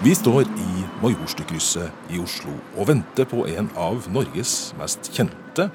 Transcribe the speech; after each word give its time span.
Vi 0.00 0.14
står 0.16 0.42
i 0.42 0.82
Majorstukrysset 1.02 2.12
i 2.14 2.16
Oslo 2.22 2.54
og 2.72 2.86
venter 2.88 3.26
på 3.28 3.42
en 3.52 3.66
av 3.76 4.06
Norges 4.08 4.70
mest 4.78 5.10
kjente 5.12 5.66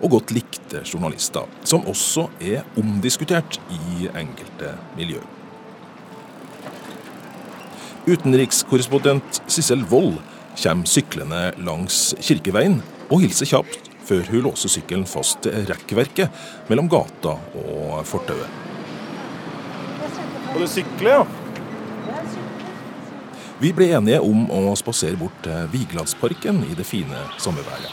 og 0.00 0.16
godt 0.16 0.32
likte 0.34 0.80
journalister, 0.82 1.46
som 1.62 1.86
også 1.86 2.24
er 2.42 2.66
omdiskutert 2.80 3.60
i 3.70 4.08
enkelte 4.10 4.72
miljø. 4.98 5.22
Utenrikskorrespondent 8.10 9.42
Sissel 9.46 9.86
Wold 9.94 10.18
kommer 10.58 10.90
syklende 10.90 11.46
langs 11.62 12.16
Kirkeveien 12.18 12.80
og 13.12 13.22
hilser 13.22 13.46
kjapt 13.46 13.92
før 14.10 14.26
hun 14.32 14.48
låser 14.48 14.74
sykkelen 14.74 15.06
fast 15.06 15.44
til 15.46 15.68
rekkverket 15.70 16.46
mellom 16.66 16.90
gata 16.90 17.38
og 17.62 18.00
fortauet. 18.10 18.64
Skal 20.48 20.64
du 20.64 20.72
sykle, 20.72 21.20
ja? 21.20 21.37
Vi 23.58 23.72
ble 23.74 23.88
enige 23.90 24.20
om 24.22 24.44
å 24.54 24.76
spasere 24.78 25.18
bort 25.18 25.34
til 25.42 25.66
Vigelandsparken 25.72 26.60
i 26.68 26.76
det 26.78 26.84
fine 26.86 27.24
sommerværet. 27.42 27.90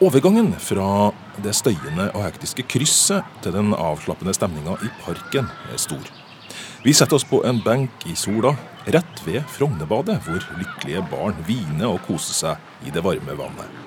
Overgangen 0.00 0.54
fra 0.56 1.12
det 1.44 1.52
støyende 1.54 2.08
og 2.14 2.24
hektiske 2.24 2.64
krysset 2.66 3.28
til 3.44 3.52
den 3.54 3.74
avslappende 3.76 4.32
stemninga 4.34 4.78
i 4.82 4.88
parken 5.04 5.50
er 5.68 5.80
stor. 5.80 6.08
Vi 6.84 6.94
setter 6.96 7.18
oss 7.18 7.26
på 7.28 7.42
en 7.44 7.60
benk 7.64 8.06
i 8.08 8.16
sola 8.16 8.54
rett 8.92 9.20
ved 9.24 9.44
Frognerbadet, 9.52 10.18
hvor 10.24 10.40
lykkelige 10.58 11.04
barn 11.12 11.36
hviner 11.44 11.90
og 11.90 12.00
koser 12.08 12.38
seg 12.38 12.88
i 12.88 12.92
det 12.92 13.04
varme 13.04 13.36
vannet. 13.36 13.84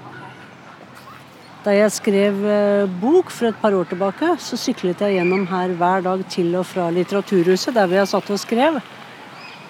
Da 1.66 1.74
jeg 1.74 1.90
skrev 1.92 2.38
eh, 2.48 2.94
bok 3.02 3.34
for 3.34 3.50
et 3.50 3.58
par 3.60 3.74
år 3.76 3.90
tilbake, 3.90 4.36
så 4.40 4.56
syklet 4.62 5.02
jeg 5.04 5.18
gjennom 5.18 5.50
her 5.50 5.74
hver 5.76 6.06
dag 6.06 6.22
til 6.32 6.54
og 6.56 6.70
fra 6.70 6.88
Litteraturhuset, 6.94 7.74
der 7.76 7.90
vi 7.92 8.00
har 8.00 8.08
satt 8.08 8.30
og 8.32 8.40
skrev. 8.40 8.78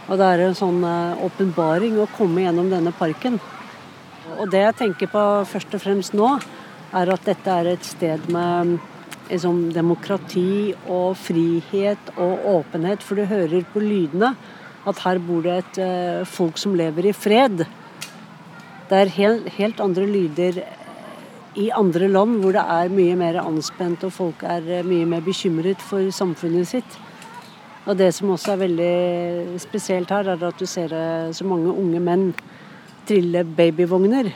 Og 0.07 0.15
det 0.19 0.27
er 0.27 0.45
en 0.45 0.55
sånn 0.55 0.83
eh, 0.87 1.23
åpenbaring 1.27 1.97
å 1.99 2.09
komme 2.15 2.45
gjennom 2.45 2.69
denne 2.71 2.93
parken. 2.95 3.39
Og 4.37 4.47
det 4.51 4.61
jeg 4.63 4.77
tenker 4.81 5.11
på 5.11 5.23
først 5.49 5.75
og 5.75 5.83
fremst 5.83 6.15
nå, 6.15 6.37
er 6.95 7.11
at 7.11 7.25
dette 7.27 7.51
er 7.51 7.73
et 7.73 7.83
sted 7.83 8.29
med 8.31 8.77
liksom, 9.27 9.67
demokrati 9.75 10.73
og 10.85 11.17
frihet 11.19 12.13
og 12.15 12.47
åpenhet. 12.53 13.03
For 13.03 13.19
du 13.19 13.27
hører 13.27 13.67
på 13.73 13.83
lydene 13.83 14.31
at 14.87 15.03
her 15.03 15.19
bor 15.19 15.43
det 15.43 15.57
et 15.59 15.79
uh, 15.83 16.27
folk 16.27 16.59
som 16.61 16.75
lever 16.79 17.09
i 17.09 17.15
fred. 17.15 17.65
Det 18.87 18.99
er 19.01 19.15
helt, 19.17 19.49
helt 19.57 19.81
andre 19.83 20.07
lyder 20.07 20.61
i 21.59 21.67
andre 21.75 22.07
land 22.07 22.37
hvor 22.39 22.55
det 22.55 22.63
er 22.63 22.93
mye 22.93 23.17
mer 23.19 23.41
anspent 23.41 24.05
og 24.07 24.13
folk 24.15 24.43
er 24.45 24.63
eh, 24.77 24.85
mye 24.85 25.07
mer 25.09 25.23
bekymret 25.25 25.81
for 25.83 26.07
samfunnet 26.13 26.69
sitt. 26.69 26.97
Og 27.87 27.95
det 27.95 28.09
som 28.15 28.33
også 28.33 28.53
er 28.53 28.63
veldig 28.65 29.59
spesielt 29.63 30.11
her, 30.11 30.27
er 30.33 30.43
at 30.49 30.59
du 30.59 30.67
ser 30.67 30.91
eh, 30.91 31.31
så 31.31 31.47
mange 31.47 31.71
unge 31.71 32.01
menn 32.03 32.29
trille 33.07 33.45
babyvogner 33.47 34.33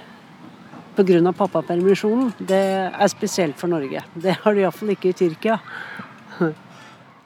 pga. 0.95 1.31
pappapermisjonen. 1.35 2.31
Det 2.39 2.61
er 2.87 3.07
spesielt 3.11 3.57
for 3.59 3.67
Norge. 3.67 4.03
Det 4.15 4.37
har 4.43 4.53
du 4.53 4.61
iallfall 4.61 4.95
ikke 4.95 5.11
i 5.11 5.17
Tyrkia. 5.17 5.59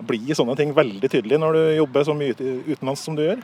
Blir 0.06 0.38
sånne 0.38 0.58
ting 0.58 0.74
veldig 0.76 1.10
tydelig 1.10 1.40
når 1.40 1.54
du 1.54 1.64
jobber 1.78 2.04
så 2.04 2.14
mye 2.18 2.36
utenlands 2.68 3.06
som 3.06 3.16
du 3.16 3.24
gjør? 3.24 3.44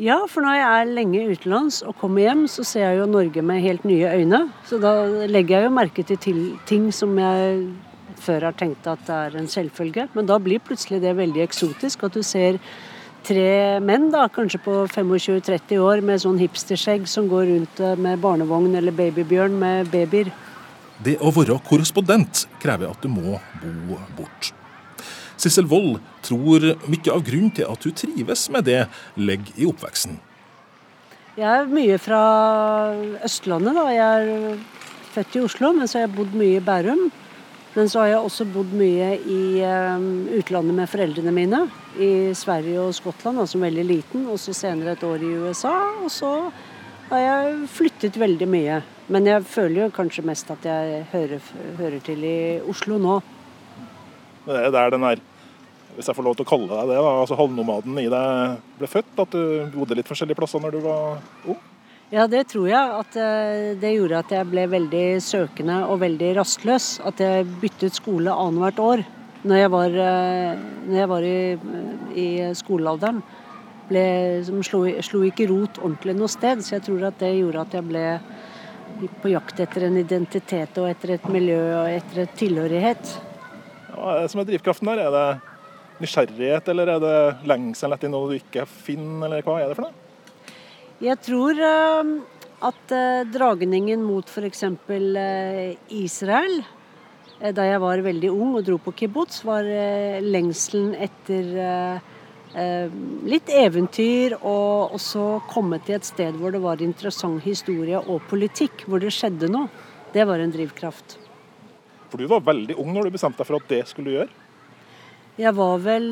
Ja, 0.00 0.22
for 0.30 0.42
når 0.42 0.56
jeg 0.56 0.66
er 0.66 0.92
lenge 0.96 1.26
utenlands 1.28 1.82
og 1.84 1.98
kommer 2.00 2.24
hjem, 2.24 2.46
så 2.48 2.64
ser 2.64 2.86
jeg 2.86 3.02
jo 3.02 3.10
Norge 3.10 3.42
med 3.44 3.60
helt 3.62 3.84
nye 3.84 4.08
øyne. 4.08 4.46
Så 4.64 4.78
da 4.80 4.94
legger 5.28 5.58
jeg 5.58 5.68
jo 5.68 5.74
merke 5.74 6.04
til 6.06 6.38
ting 6.66 6.88
som 6.94 7.18
jeg 7.18 7.66
før 8.22 8.48
har 8.48 8.56
tenkt 8.58 8.86
at 8.90 9.02
det 9.06 9.18
er 9.18 9.36
en 9.38 9.50
selvfølge. 9.50 10.08
Men 10.16 10.28
da 10.30 10.38
blir 10.42 10.62
plutselig 10.62 11.02
det 11.02 11.14
veldig 11.18 11.42
eksotisk. 11.44 12.06
At 12.06 12.16
du 12.16 12.22
ser 12.26 12.58
tre 13.26 13.80
menn, 13.84 14.08
da, 14.14 14.26
kanskje 14.32 14.62
på 14.64 14.78
25-30 14.90 15.82
år, 15.82 16.02
med 16.06 16.22
sånn 16.22 16.40
hipsterskjegg 16.42 17.06
som 17.10 17.28
går 17.30 17.46
rundt 17.50 17.82
eh, 17.82 17.98
med 17.98 18.22
barnevogn 18.22 18.74
eller 18.78 18.94
babybjørn 18.96 19.54
med 19.58 19.92
babyer. 19.92 20.32
Det 21.02 21.18
å 21.22 21.32
være 21.34 21.58
korrespondent 21.66 22.46
krever 22.62 22.90
at 22.90 23.02
du 23.02 23.10
må 23.10 23.38
bo 23.62 24.00
bort. 24.18 24.52
Sissel 25.42 25.66
Wold 25.66 25.98
tror 26.22 26.68
mye 26.86 27.14
av 27.14 27.24
grunnen 27.26 27.50
til 27.56 27.66
at 27.66 27.86
hun 27.86 27.96
trives 27.98 28.44
med 28.54 28.68
det, 28.68 28.84
ligger 29.18 29.58
i 29.58 29.66
oppveksten. 29.66 30.20
Jeg 31.32 31.48
er 31.48 31.70
mye 31.70 31.96
fra 31.98 32.22
Østlandet. 33.24 33.74
da. 33.74 33.86
Jeg 33.90 34.28
er 34.28 34.58
født 35.14 35.36
i 35.36 35.42
Oslo, 35.46 35.72
men 35.72 35.88
så 35.88 35.98
har 35.98 36.06
jeg 36.06 36.16
bodd 36.18 36.34
mye 36.36 36.58
i 36.60 36.64
Bærum. 36.64 37.06
Men 37.72 37.88
så 37.88 38.02
har 38.02 38.10
jeg 38.10 38.20
også 38.20 38.44
bodd 38.52 38.72
mye 38.76 39.14
i 39.16 39.44
um, 39.64 40.26
utlandet 40.36 40.76
med 40.76 40.90
foreldrene 40.92 41.32
mine. 41.32 41.62
I 41.96 42.34
Sverige 42.36 42.82
og 42.82 42.92
Skottland 42.96 43.40
som 43.48 43.64
veldig 43.64 43.84
liten, 43.88 44.26
og 44.28 44.36
så 44.40 44.52
senere 44.56 44.92
et 44.92 45.06
år 45.08 45.24
i 45.24 45.32
USA. 45.40 45.72
Og 46.04 46.12
så 46.12 46.32
har 47.08 47.22
jeg 47.24 47.70
flyttet 47.72 48.20
veldig 48.20 48.48
mye. 48.52 48.82
Men 49.12 49.28
jeg 49.28 49.48
føler 49.48 49.86
jo 49.86 49.94
kanskje 49.96 50.26
mest 50.28 50.52
at 50.52 50.68
jeg 50.68 51.00
hører, 51.14 51.48
hører 51.80 52.04
til 52.04 52.28
i 52.28 52.36
Oslo 52.68 53.00
nå. 53.00 53.18
Det 54.44 54.58
er 54.58 54.70
der 54.74 54.92
den 54.92 55.08
er, 55.08 55.24
hvis 55.96 56.08
jeg 56.10 56.18
får 56.18 56.28
lov 56.28 56.36
til 56.36 56.44
å 56.44 56.52
kalle 56.52 56.68
deg 56.68 56.92
det, 56.92 57.00
da, 57.00 57.10
altså 57.22 57.40
halvnomaden 57.40 57.98
i 58.04 58.08
deg 58.12 58.62
ble 58.80 58.94
født? 58.98 59.12
At 59.24 59.32
du 59.32 59.76
bodde 59.78 59.96
litt 59.96 60.12
forskjellige 60.12 60.42
plasser 60.42 60.60
når 60.60 60.76
du 60.76 60.82
var 60.84 61.22
ung? 61.48 61.60
Ja, 62.12 62.26
det 62.28 62.44
tror 62.52 62.68
jeg. 62.68 62.96
At 63.00 63.16
eh, 63.16 63.72
det 63.80 63.94
gjorde 63.94 64.18
at 64.20 64.32
jeg 64.36 64.48
ble 64.52 64.66
veldig 64.68 65.06
søkende 65.24 65.78
og 65.88 66.02
veldig 66.02 66.34
rastløs. 66.36 66.98
At 67.08 67.22
jeg 67.24 67.48
byttet 67.62 67.96
skole 67.96 68.34
annethvert 68.36 68.82
år 68.84 69.04
når 69.42 69.58
jeg 69.58 69.70
var, 69.72 69.96
eh, 70.04 70.60
når 70.90 70.98
jeg 70.98 71.10
var 71.10 71.24
i, 71.26 71.38
i, 72.20 72.26
skolealderen. 72.58 73.22
Ble, 73.88 74.04
slo, 74.64 74.84
slo, 75.02 75.22
ikke 75.26 75.48
rot 75.50 75.80
ordentlig 75.80 76.14
noe 76.18 76.30
sted, 76.30 76.60
så 76.62 76.76
jeg 76.76 76.84
tror 76.86 77.08
at 77.08 77.18
det 77.20 77.32
gjorde 77.34 77.64
at 77.64 77.74
jeg 77.76 77.88
ble 77.88 78.04
på 79.24 79.32
jakt 79.32 79.64
etter 79.64 79.88
en 79.88 79.98
identitet 79.98 80.78
og 80.78 80.86
etter 80.92 81.16
et 81.16 81.26
miljø 81.32 81.58
og 81.80 81.88
etter 81.90 82.22
et 82.26 82.36
tilhørighet. 82.38 83.16
Hva 83.96 84.20
det 84.20 84.28
som 84.32 84.44
er 84.44 84.48
drivkraften 84.52 84.92
der? 84.92 85.02
Er 85.08 85.16
det 85.16 86.04
nysgjerrighet, 86.04 86.70
eller 86.72 86.94
er 86.94 87.02
det 87.02 87.18
lengsel 87.48 87.96
etter 87.96 88.12
noe 88.12 88.30
du 88.30 88.38
ikke 88.38 88.68
finner, 88.68 89.26
eller 89.26 89.44
hva 89.48 89.58
er 89.58 89.72
det 89.72 89.80
for 89.80 89.88
noe? 89.88 90.01
Jeg 91.02 91.18
tror 91.18 91.58
eh, 91.58 92.10
at 92.62 92.92
eh, 92.94 93.24
dragningen 93.34 94.04
mot 94.06 94.28
f.eks. 94.28 94.62
Eh, 94.70 95.74
Israel 95.98 96.62
da 97.42 97.64
jeg 97.66 97.80
var 97.82 97.98
veldig 98.04 98.28
ung 98.30 98.52
og 98.54 98.62
dro 98.68 98.76
på 98.78 98.92
kibbutz, 98.94 99.40
var 99.42 99.66
lengselen 100.22 100.92
etter 100.94 101.48
litt 103.26 103.50
eventyr 103.50 104.36
og 104.36 104.94
også 104.94 105.24
komme 105.50 105.80
til 105.82 105.96
et 105.96 106.06
sted 106.06 106.38
hvor 106.38 106.54
det 106.54 106.60
var 106.62 106.84
interessant 106.86 107.42
historie 107.42 107.98
og 107.98 108.22
politikk, 108.30 108.84
hvor 108.86 109.02
det 109.02 109.10
skjedde 109.16 109.50
noe. 109.50 109.66
Det 110.14 110.22
var 110.30 110.38
en 110.38 110.54
drivkraft. 110.54 111.16
For 112.12 112.22
du 112.22 112.30
var 112.30 112.46
veldig 112.46 112.78
ung 112.78 112.94
når 112.94 113.10
du 113.10 113.16
bestemte 113.16 113.42
deg 113.42 113.50
for 113.50 113.58
at 113.58 113.74
det 113.74 113.82
skulle 113.90 114.12
du 114.12 114.20
gjøre? 114.20 114.30
Jeg 115.42 115.56
var 115.58 115.82
vel 115.82 116.08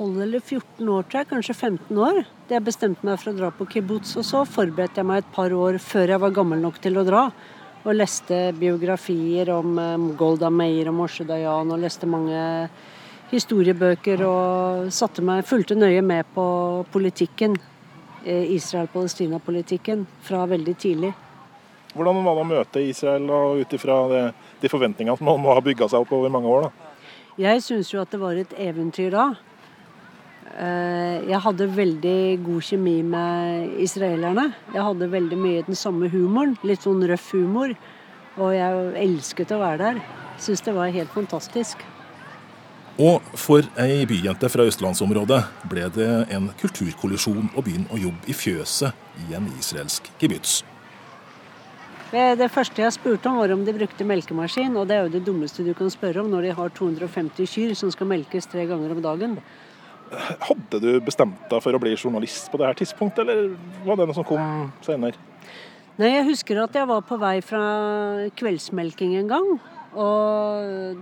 12 0.00 0.22
eller 0.22 0.40
14 0.40 0.88
år, 0.88 1.02
tror 1.04 1.20
jeg, 1.20 1.28
kanskje 1.28 1.54
15 1.54 1.98
år. 2.00 2.22
Da 2.48 2.56
jeg 2.56 2.64
bestemte 2.64 3.04
meg 3.04 3.18
for 3.20 3.32
å 3.32 3.36
dra 3.36 3.50
på 3.52 3.66
kibbutz. 3.68 4.14
Og 4.16 4.24
så 4.24 4.46
forberedte 4.48 5.02
jeg 5.02 5.08
meg 5.10 5.20
et 5.20 5.34
par 5.34 5.52
år 5.52 5.76
før 5.82 6.14
jeg 6.14 6.22
var 6.22 6.36
gammel 6.38 6.62
nok 6.62 6.78
til 6.80 6.96
å 6.96 7.04
dra. 7.04 7.26
Og 7.84 7.96
leste 7.96 8.38
biografier 8.56 9.52
om 9.52 9.76
Golda 10.16 10.48
Meir 10.52 10.88
og 10.88 10.96
Moshe 11.02 11.26
Dayan, 11.28 11.68
og 11.72 11.82
leste 11.84 12.08
mange 12.08 12.40
historiebøker 13.30 14.24
og 14.26 14.88
satte 14.92 15.24
meg, 15.24 15.44
fulgte 15.48 15.76
nøye 15.76 16.00
med 16.04 16.32
på 16.34 16.46
politikken. 16.92 17.58
Eh, 18.24 18.54
Israel-Palestina-politikken 18.56 20.06
fra 20.24 20.46
veldig 20.48 20.76
tidlig. 20.80 21.12
Hvordan 21.92 22.24
var 22.24 22.36
det 22.36 22.42
å 22.42 22.48
møte 22.48 22.82
Israel 22.86 23.28
ut 23.60 23.72
ifra 23.74 24.00
de 24.60 24.70
forventningene 24.70 25.16
som 25.18 25.28
man 25.28 25.40
må 25.42 25.52
ha 25.52 25.62
bygga 25.64 25.88
seg 25.90 26.04
opp 26.04 26.12
over 26.16 26.32
mange 26.32 26.48
år? 26.48 26.68
da? 26.68 26.90
Jeg 27.40 27.62
syns 27.64 27.92
jo 27.92 28.02
at 28.02 28.12
det 28.12 28.20
var 28.20 28.36
et 28.38 28.52
eventyr 28.60 29.14
da. 29.14 29.30
Eh, 30.50 31.28
jeg 31.30 31.38
hadde 31.44 31.68
veldig 31.70 32.42
god 32.42 32.64
kjemi 32.66 32.96
med 33.06 33.76
israelerne. 33.84 34.48
Jeg 34.74 34.82
hadde 34.82 35.10
veldig 35.12 35.38
mye 35.38 35.62
den 35.68 35.78
samme 35.78 36.10
humoren. 36.10 36.56
Litt 36.66 36.82
sånn 36.86 37.04
røff 37.06 37.30
humor. 37.36 37.76
Og 38.40 38.52
jeg 38.56 38.90
elsket 39.04 39.54
å 39.54 39.60
være 39.62 39.80
der. 39.84 40.02
Syns 40.42 40.64
det 40.66 40.74
var 40.74 40.90
helt 40.94 41.12
fantastisk. 41.14 41.84
Og 43.00 43.22
for 43.38 43.64
ei 43.80 44.02
byjente 44.08 44.50
fra 44.52 44.66
østlandsområdet 44.68 45.38
ble 45.70 45.86
det 45.94 46.08
en 46.34 46.50
kulturkollisjon 46.60 47.54
å 47.54 47.62
begynne 47.64 47.88
å 47.94 48.00
jobbe 48.00 48.28
i 48.28 48.36
fjøset 48.36 49.24
i 49.24 49.38
en 49.38 49.46
israelsk 49.54 50.10
kibbutz. 50.20 50.60
Det 52.10 52.48
første 52.50 52.82
jeg 52.82 52.96
spurte 52.96 53.30
om, 53.30 53.38
var 53.38 53.52
om 53.54 53.62
de 53.64 53.72
brukte 53.72 54.04
melkemaskin. 54.04 54.74
Og 54.76 54.88
det 54.90 54.96
er 54.96 55.06
jo 55.06 55.14
det 55.14 55.24
dummeste 55.28 55.62
du 55.62 55.70
kan 55.78 55.92
spørre 55.94 56.24
om 56.24 56.30
når 56.32 56.48
de 56.48 56.54
har 56.58 56.72
250 56.74 57.46
kyr 57.46 57.74
som 57.78 57.92
skal 57.94 58.10
melkes 58.10 58.50
tre 58.50 58.66
ganger 58.66 58.96
om 58.96 59.04
dagen. 59.04 59.38
Hadde 60.10 60.80
du 60.82 60.90
bestemt 61.04 61.38
deg 61.50 61.62
for 61.62 61.76
å 61.76 61.80
bli 61.82 61.94
journalist 61.94 62.50
på 62.50 62.58
det 62.58 62.66
her 62.66 62.78
tidspunktet, 62.78 63.22
eller 63.22 63.52
var 63.86 63.98
det 63.98 64.08
noe 64.08 64.16
som 64.16 64.26
kom 64.26 64.72
senere? 64.84 65.18
Nei, 66.00 66.14
Jeg 66.16 66.26
husker 66.30 66.62
at 66.62 66.74
jeg 66.74 66.88
var 66.88 67.04
på 67.06 67.18
vei 67.20 67.38
fra 67.44 67.62
kveldsmelking 68.38 69.18
en 69.20 69.30
gang. 69.30 69.48
Og 69.94 70.96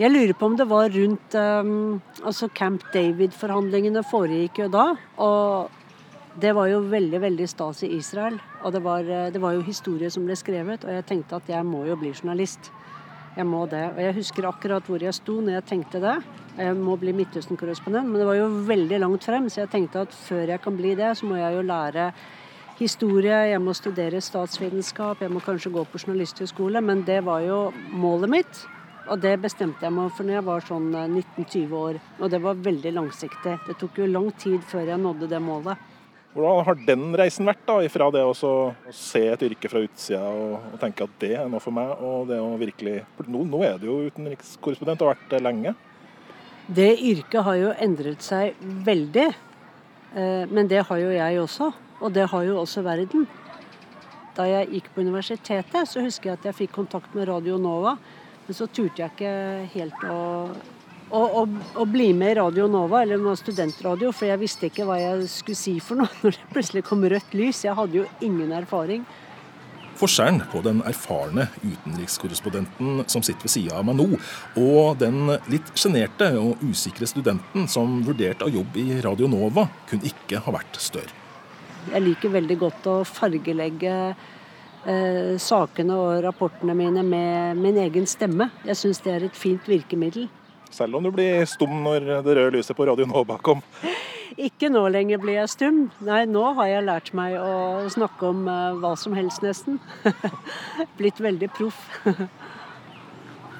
Jeg 0.00 0.10
lurer 0.10 0.32
på 0.34 0.48
om 0.48 0.56
det 0.56 0.66
var 0.66 0.88
rundt 0.90 1.34
um, 1.36 2.00
altså 2.24 2.48
Camp 2.48 2.82
David-forhandlingene 2.94 4.02
foregikk 4.08 4.62
jo 4.64 4.68
da. 4.72 4.86
Og 5.20 5.68
det 6.40 6.54
var 6.56 6.70
jo 6.70 6.80
veldig 6.88 7.20
veldig 7.20 7.48
stas 7.50 7.82
i 7.84 7.92
Israel. 7.98 8.40
Og 8.64 8.72
det 8.72 8.82
var, 8.82 9.00
eh, 9.00 9.30
det 9.30 9.40
var, 9.40 9.52
jo 9.52 9.60
historie 9.60 10.10
som 10.10 10.24
ble 10.24 10.36
skrevet. 10.36 10.84
Og 10.84 10.90
jeg 10.90 11.04
tenkte 11.06 11.36
at 11.36 11.48
jeg 11.48 11.64
må 11.66 11.84
jo 11.84 11.96
bli 11.96 12.12
journalist. 12.14 12.72
Jeg 13.32 13.48
må 13.48 13.62
det. 13.70 13.84
Og 13.94 14.00
jeg 14.04 14.16
husker 14.18 14.46
akkurat 14.48 14.88
hvor 14.88 15.00
jeg 15.00 15.16
sto 15.16 15.38
når 15.40 15.56
jeg 15.56 15.68
tenkte 15.70 16.02
det. 16.02 16.18
Jeg 16.58 16.76
må 16.76 16.98
bli 17.00 17.14
Midtøsten-korrespondent. 17.16 18.10
Men 18.10 18.20
det 18.20 18.28
var 18.28 18.36
jo 18.36 18.50
veldig 18.68 19.00
langt 19.00 19.24
frem, 19.24 19.48
så 19.48 19.62
jeg 19.62 19.72
tenkte 19.72 20.04
at 20.04 20.12
før 20.12 20.52
jeg 20.52 20.60
kan 20.60 20.76
bli 20.76 20.92
det, 20.98 21.14
så 21.16 21.28
må 21.28 21.40
jeg 21.40 21.56
jo 21.56 21.64
lære 21.64 22.10
historie, 22.82 23.38
jeg 23.52 23.62
må 23.62 23.72
studere 23.76 24.20
statsvitenskap, 24.20 25.22
jeg 25.22 25.32
må 25.32 25.40
kanskje 25.44 25.72
gå 25.72 25.84
på 25.88 26.00
journalisthøyskole. 26.02 26.82
Men 26.84 27.06
det 27.08 27.22
var 27.24 27.40
jo 27.46 27.64
målet 27.92 28.32
mitt. 28.36 28.64
Og 29.10 29.18
det 29.18 29.34
bestemte 29.42 29.82
jeg 29.82 29.94
meg 29.94 30.12
for 30.14 30.28
når 30.28 30.36
jeg 30.36 30.46
var 30.46 30.66
sånn 30.66 30.92
19-20 30.92 31.56
eh, 31.56 31.72
år. 31.78 31.98
Og 32.20 32.30
det 32.30 32.42
var 32.44 32.60
veldig 32.68 32.92
langsiktig. 33.00 33.56
Det 33.66 33.78
tok 33.80 33.98
jo 33.98 34.12
lang 34.12 34.28
tid 34.38 34.60
før 34.68 34.92
jeg 34.92 35.02
nådde 35.02 35.30
det 35.32 35.40
målet. 35.42 35.88
Hvordan 36.32 36.64
har 36.64 36.78
den 36.86 37.10
reisen 37.20 37.44
vært, 37.44 37.60
da, 37.68 37.74
ifra 37.84 38.06
det 38.14 38.22
å 38.24 38.32
se 38.32 39.20
et 39.28 39.42
yrke 39.44 39.68
fra 39.68 39.82
utsida 39.84 40.22
og, 40.32 40.54
og, 40.70 40.78
tenke 40.80 41.04
at 41.04 41.18
det 41.20 41.34
er 41.36 41.50
noe 41.52 41.60
for 41.60 41.76
meg, 41.76 41.92
og 42.00 42.30
det 42.30 42.38
å 42.40 42.54
virkelig 42.60 43.02
Nå, 43.26 43.42
nå 43.44 43.60
er 43.68 43.76
du 43.80 43.90
jo 43.90 43.98
utenrikskorrespondent 44.08 45.04
og 45.04 45.10
har 45.10 45.18
vært 45.18 45.34
det 45.34 45.42
lenge. 45.44 45.74
Det 46.72 46.88
yrket 46.96 47.44
har 47.44 47.58
jo 47.60 47.74
endret 47.84 48.24
seg 48.24 48.56
veldig. 48.86 49.28
Eh, 50.14 50.44
men 50.48 50.68
det 50.70 50.84
har 50.88 51.00
jo 51.02 51.12
jeg 51.12 51.40
også. 51.42 51.68
Og 52.00 52.12
det 52.16 52.26
har 52.32 52.48
jo 52.48 52.58
også 52.62 52.84
verden. 52.86 53.26
Da 54.36 54.46
jeg 54.48 54.70
gikk 54.78 54.92
på 54.94 55.04
universitetet, 55.04 55.88
så 55.88 56.00
husker 56.00 56.30
jeg 56.30 56.40
at 56.40 56.46
jeg 56.48 56.60
fikk 56.62 56.76
kontakt 56.78 57.12
med 57.18 57.28
Radio 57.28 57.58
Nova. 57.60 57.98
Men 58.46 58.56
så 58.56 58.66
turte 58.66 59.04
jeg 59.04 59.12
ikke 59.12 59.34
helt 59.74 60.06
å, 60.08 60.20
å, 61.12 61.84
bli 61.88 62.12
med 62.16 62.32
i 62.32 62.38
Radio 62.40 62.68
Nova, 62.70 63.02
eller 63.02 63.20
med 63.20 63.38
studentradio, 63.38 64.12
for 64.16 64.30
jeg 64.30 64.40
visste 64.40 64.68
ikke 64.70 64.86
hva 64.88 64.98
jeg 65.00 65.28
skulle 65.30 65.58
si 65.58 65.76
for 65.84 66.00
noe 66.00 66.08
når 66.22 66.38
det 66.38 66.48
plutselig 66.54 66.84
kom 66.88 67.04
rødt 67.04 67.36
lys. 67.36 67.64
Jeg 67.66 67.76
hadde 67.78 68.02
jo 68.02 68.06
ingen 68.24 68.54
erfaring. 68.56 69.04
Forskjellen 70.00 70.40
på 70.50 70.62
den 70.64 70.80
erfarne 70.88 71.46
utenrikskorrespondenten 71.60 73.04
som 73.12 73.22
sitter 73.22 73.44
ved 73.46 73.52
sida 73.52 73.76
av 73.78 73.86
meg 73.86 74.00
nå, 74.00 74.08
og 74.58 74.98
den 75.02 75.34
litt 75.52 75.68
sjenerte 75.78 76.32
og 76.40 76.62
usikre 76.64 77.06
studenten 77.06 77.68
som 77.70 78.00
vurderte 78.06 78.48
å 78.48 78.54
jobbe 78.54 78.80
i 78.80 79.00
Radio 79.04 79.28
Nova, 79.30 79.68
kunne 79.90 80.08
ikke 80.08 80.40
ha 80.42 80.56
vært 80.56 80.80
større. 80.80 81.12
Jeg 81.92 82.02
liker 82.02 82.32
veldig 82.32 82.56
godt 82.60 82.86
å 82.88 82.98
fargelegge 83.06 83.94
eh, 84.88 85.34
sakene 85.42 85.96
og 85.98 86.20
rapportene 86.24 86.76
mine 86.78 87.02
med 87.06 87.58
min 87.60 87.80
egen 87.84 88.06
stemme. 88.08 88.48
Jeg 88.64 88.78
syns 88.78 89.02
det 89.04 89.12
er 89.12 89.26
et 89.28 89.38
fint 89.38 89.66
virkemiddel. 89.68 90.30
Selv 90.72 90.96
om 90.96 91.04
du 91.04 91.10
blir 91.12 91.44
stum 91.48 91.82
når 91.84 92.06
det 92.24 92.36
røde 92.38 92.56
lyset 92.56 92.76
på 92.76 92.86
Radio 92.88 93.04
Nova 93.08 93.36
kom? 93.44 93.60
Ikke 94.40 94.70
nå 94.72 94.86
lenger 94.88 95.20
blir 95.20 95.36
jeg 95.36 95.50
stum. 95.52 95.82
Nei, 96.06 96.22
nå 96.24 96.46
har 96.56 96.70
jeg 96.70 96.86
lært 96.86 97.10
meg 97.16 97.36
å 97.36 97.84
snakke 97.92 98.30
om 98.30 98.46
uh, 98.48 98.72
hva 98.80 98.94
som 98.96 99.12
helst, 99.12 99.44
nesten. 99.44 99.76
Blitt 100.98 101.20
veldig 101.20 101.50
proff. 101.52 101.82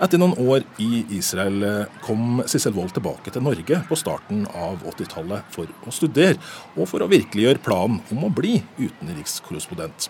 Etter 0.03 0.19
noen 0.19 0.33
år 0.41 0.65
i 0.83 1.05
Israel 1.15 1.63
eh, 1.63 2.01
kom 2.03 2.41
Sissel 2.51 2.73
Wold 2.75 2.97
tilbake 2.97 3.31
til 3.31 3.45
Norge 3.45 3.77
på 3.87 3.99
starten 4.01 4.41
av 4.51 4.81
80-tallet 4.89 5.53
for 5.53 5.69
å 5.87 5.95
studere, 5.95 6.41
og 6.75 6.89
for 6.91 7.05
å 7.05 7.11
virkeliggjøre 7.13 7.63
planen 7.63 8.01
om 8.11 8.25
å 8.27 8.33
bli 8.35 8.57
utenrikskorrespondent. 8.81 10.09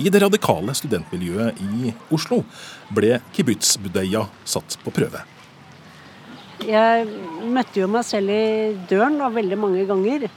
I 0.00 0.08
det 0.08 0.22
radikale 0.22 0.72
studentmiljøet 0.78 1.60
i 1.60 1.92
Oslo 2.14 2.40
ble 2.94 3.18
kibbutz-budeia 3.36 4.24
satt 4.48 4.78
på 4.80 4.94
prøve. 4.94 5.26
Jeg 6.62 7.06
møtte 7.50 7.80
jo 7.80 7.88
meg 7.90 8.04
selv 8.06 8.30
i 8.30 8.74
døren 8.90 9.16
da, 9.18 9.26
veldig 9.34 9.58
mange 9.58 9.82
ganger. 9.88 10.28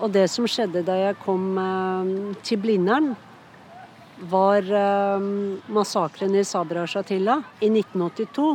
Og 0.00 0.12
det 0.14 0.24
som 0.32 0.46
skjedde 0.48 0.80
da 0.86 0.96
jeg 0.96 1.18
kom 1.20 1.58
eh, 1.60 2.12
til 2.46 2.62
Blindern, 2.62 3.12
var 4.30 4.64
eh, 4.64 5.26
massakren 5.72 6.36
i 6.36 6.46
Sabra 6.48 6.86
Shatila 6.88 7.38
i 7.60 7.68
1982. 7.68 8.48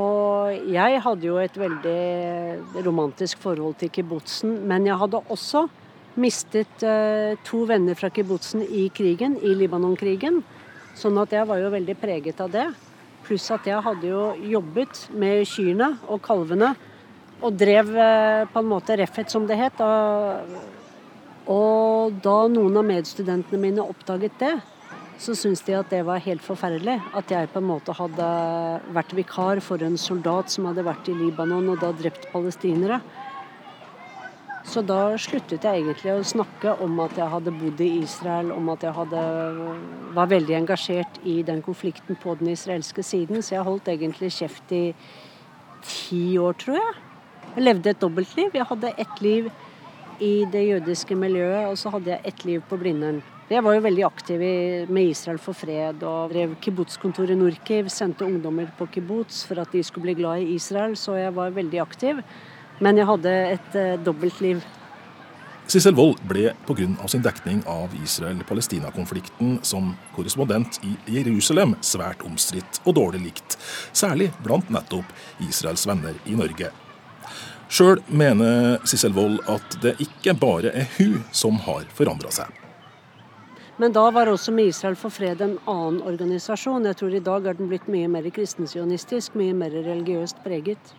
Og 0.00 0.70
jeg 0.70 0.98
hadde 1.06 1.26
jo 1.26 1.38
et 1.42 1.56
veldig 1.58 2.82
romantisk 2.86 3.38
forhold 3.42 3.78
til 3.78 3.90
kibbutzen, 3.94 4.60
men 4.66 4.86
jeg 4.86 4.98
hadde 4.98 5.22
også 5.30 5.66
mistet 6.18 6.82
eh, 6.86 7.38
to 7.46 7.64
venner 7.70 7.98
fra 7.98 8.10
kibbutzen 8.10 8.66
i 8.66 8.88
krigen, 8.94 9.38
i 9.46 9.54
Libanon-krigen. 9.62 10.42
Sånn 10.98 11.18
at 11.22 11.38
jeg 11.38 11.46
var 11.46 11.62
jo 11.62 11.70
veldig 11.70 11.98
preget 12.02 12.42
av 12.42 12.50
det. 12.50 12.70
Pluss 13.30 13.46
at 13.54 13.68
jeg 13.68 13.78
hadde 13.86 14.08
jo 14.10 14.32
jobbet 14.42 15.04
med 15.14 15.44
kyrne 15.46 15.92
og 16.10 16.18
kalvene 16.24 16.72
og 17.40 17.54
drev 17.54 17.92
eh, 17.94 18.48
på 18.50 18.58
en 18.58 18.68
måte 18.72 18.96
Refet, 18.98 19.30
som 19.30 19.46
det 19.46 19.54
het. 19.60 19.78
Og 21.46 22.18
da 22.24 22.34
noen 22.50 22.80
av 22.80 22.88
medstudentene 22.88 23.60
mine 23.62 23.86
oppdaget 23.86 24.34
det, 24.42 24.52
så 25.20 25.36
syntes 25.38 25.62
de 25.62 25.76
at 25.78 25.94
det 25.94 26.02
var 26.08 26.22
helt 26.24 26.42
forferdelig. 26.42 26.98
At 27.16 27.30
jeg 27.30 27.52
på 27.52 27.62
en 27.62 27.68
måte 27.70 27.94
hadde 27.94 28.26
vært 28.98 29.14
vikar 29.14 29.62
for 29.62 29.86
en 29.86 29.98
soldat 30.00 30.50
som 30.50 30.66
hadde 30.66 30.84
vært 30.90 31.10
i 31.12 31.16
Libanon 31.16 31.70
og 31.70 31.80
da 31.84 31.94
drept 31.94 32.26
palestinere. 32.34 32.98
Så 34.70 34.84
da 34.86 35.16
sluttet 35.18 35.64
jeg 35.66 35.80
egentlig 35.80 36.12
å 36.14 36.22
snakke 36.22 36.76
om 36.84 37.00
at 37.02 37.16
jeg 37.18 37.26
hadde 37.32 37.50
bodd 37.58 37.80
i 37.82 37.88
Israel, 38.04 38.52
om 38.54 38.68
at 38.70 38.84
jeg 38.86 38.94
hadde, 38.94 39.22
var 40.14 40.28
veldig 40.30 40.54
engasjert 40.60 41.16
i 41.26 41.40
den 41.46 41.58
konflikten 41.66 42.18
på 42.22 42.36
den 42.38 42.52
israelske 42.52 43.02
siden. 43.02 43.42
Så 43.42 43.56
jeg 43.56 43.66
holdt 43.66 43.90
egentlig 43.90 44.30
kjeft 44.36 44.70
i 44.76 44.84
ti 45.82 46.22
år, 46.38 46.54
tror 46.60 46.78
jeg. 46.78 46.92
Jeg 47.56 47.64
levde 47.66 47.90
et 47.90 48.04
dobbeltliv. 48.04 48.54
Jeg 48.54 48.68
hadde 48.68 48.92
ett 48.94 49.24
liv 49.24 49.48
i 50.22 50.46
det 50.52 50.62
jødiske 50.68 51.18
miljøet, 51.18 51.66
og 51.66 51.74
så 51.80 51.90
hadde 51.96 52.14
jeg 52.14 52.30
ett 52.30 52.46
liv 52.46 52.62
på 52.70 52.78
Blindern. 52.78 53.18
Jeg 53.50 53.64
var 53.66 53.74
jo 53.74 53.82
veldig 53.82 54.06
aktiv 54.06 54.46
med 54.86 55.10
Israel 55.10 55.42
for 55.42 55.58
fred 55.58 56.04
og 56.06 56.30
drev 56.30 56.54
kibbutzkontoret 56.62 57.34
Norkiv. 57.34 57.90
Sendte 57.90 58.28
ungdommer 58.28 58.70
på 58.78 58.86
kibbutz 58.94 59.42
for 59.50 59.58
at 59.58 59.74
de 59.74 59.82
skulle 59.82 60.12
bli 60.12 60.18
glad 60.22 60.44
i 60.44 60.54
Israel, 60.54 60.94
så 60.94 61.18
jeg 61.18 61.34
var 61.34 61.58
veldig 61.58 61.82
aktiv. 61.82 62.22
Men 62.80 63.00
jeg 63.00 63.08
hadde 63.08 63.32
et 63.54 63.74
uh, 63.76 63.96
dobbeltliv. 64.04 64.62
Sissel 65.70 65.94
Wold 65.94 66.18
ble 66.26 66.50
pga. 66.66 66.88
sin 67.06 67.22
dekning 67.22 67.60
av 67.68 67.92
Israel-Palestina-konflikten 68.02 69.60
som 69.62 69.92
korrespondent 70.16 70.80
i 70.82 70.96
Jerusalem 71.06 71.76
svært 71.80 72.24
omstridt 72.26 72.80
og 72.84 72.96
dårlig 72.98 73.20
likt, 73.28 73.58
særlig 73.92 74.32
blant 74.42 74.70
nettopp 74.70 75.06
Israels 75.46 75.86
venner 75.86 76.16
i 76.26 76.34
Norge. 76.34 76.72
Sjøl 77.70 78.00
mener 78.08 78.80
Sissel 78.82 79.14
Wold 79.14 79.44
at 79.46 79.76
det 79.84 79.94
ikke 80.02 80.34
bare 80.34 80.72
er 80.74 80.88
hun 80.96 81.20
som 81.30 81.60
har 81.68 81.86
forandra 81.94 82.32
seg. 82.34 82.50
Men 83.78 83.94
da 83.94 84.08
var 84.10 84.28
også 84.28 84.52
med 84.52 84.72
Israel 84.72 84.96
for 84.98 85.14
fred 85.14 85.40
en 85.40 85.54
annen 85.70 86.02
organisasjon. 86.02 86.84
Jeg 86.90 86.98
tror 86.98 87.14
i 87.14 87.22
dag 87.24 87.46
er 87.46 87.54
den 87.56 87.70
blitt 87.70 87.86
mye 87.88 88.10
mer 88.10 88.26
kristensionistisk, 88.34 89.38
mye 89.38 89.54
mer 89.54 89.72
religiøst 89.86 90.42
preget. 90.42 90.92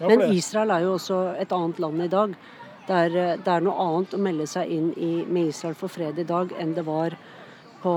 Men 0.00 0.26
Israel 0.32 0.74
er 0.74 0.84
jo 0.84 0.96
også 0.96 1.20
et 1.38 1.52
annet 1.54 1.80
land 1.82 2.02
i 2.02 2.10
dag. 2.10 2.34
Det 2.84 2.96
er, 3.06 3.14
det 3.40 3.48
er 3.48 3.64
noe 3.64 3.80
annet 3.80 4.16
å 4.16 4.20
melde 4.20 4.46
seg 4.50 4.72
inn 4.72 4.90
i, 5.00 5.12
med 5.24 5.52
Israel 5.54 5.76
for 5.78 5.92
fred 5.92 6.18
i 6.20 6.26
dag 6.28 6.52
enn 6.60 6.74
det 6.76 6.84
var 6.84 7.16
på 7.84 7.92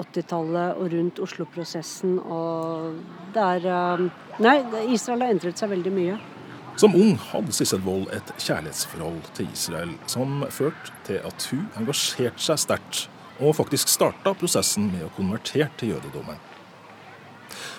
80-tallet 0.00 0.78
og 0.80 0.92
rundt 0.92 1.20
Oslo-prosessen. 1.24 2.18
Og 2.20 3.00
det 3.34 3.48
er 3.56 3.66
eh, 3.72 4.04
Nei, 4.44 4.58
Israel 4.92 5.24
har 5.24 5.34
endret 5.34 5.60
seg 5.60 5.72
veldig 5.72 5.92
mye. 5.94 6.20
Som 6.80 6.94
ung 6.96 7.18
hadde 7.28 7.52
Sissel 7.52 7.82
Wold 7.84 8.08
et 8.16 8.32
kjærlighetsforhold 8.40 9.20
til 9.36 9.50
Israel 9.52 9.92
som 10.08 10.40
førte 10.48 10.94
til 11.04 11.20
at 11.28 11.48
hun 11.50 11.66
engasjerte 11.80 12.40
seg 12.40 12.60
sterkt, 12.62 13.02
og 13.42 13.56
faktisk 13.58 13.90
starta 13.92 14.32
prosessen 14.38 14.88
med 14.92 15.04
å 15.04 15.12
konvertere 15.16 15.68
til 15.80 15.92
jødedommen. 15.92 16.40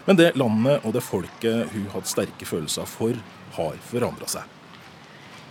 Men 0.06 0.20
det 0.20 0.34
landet 0.38 0.86
og 0.86 0.94
det 0.94 1.02
folket 1.06 1.72
hun 1.74 1.88
hadde 1.94 2.12
sterke 2.12 2.46
følelser 2.46 2.86
for, 2.90 3.18
har 3.58 3.80
forandra 3.92 4.30
seg. 4.30 4.60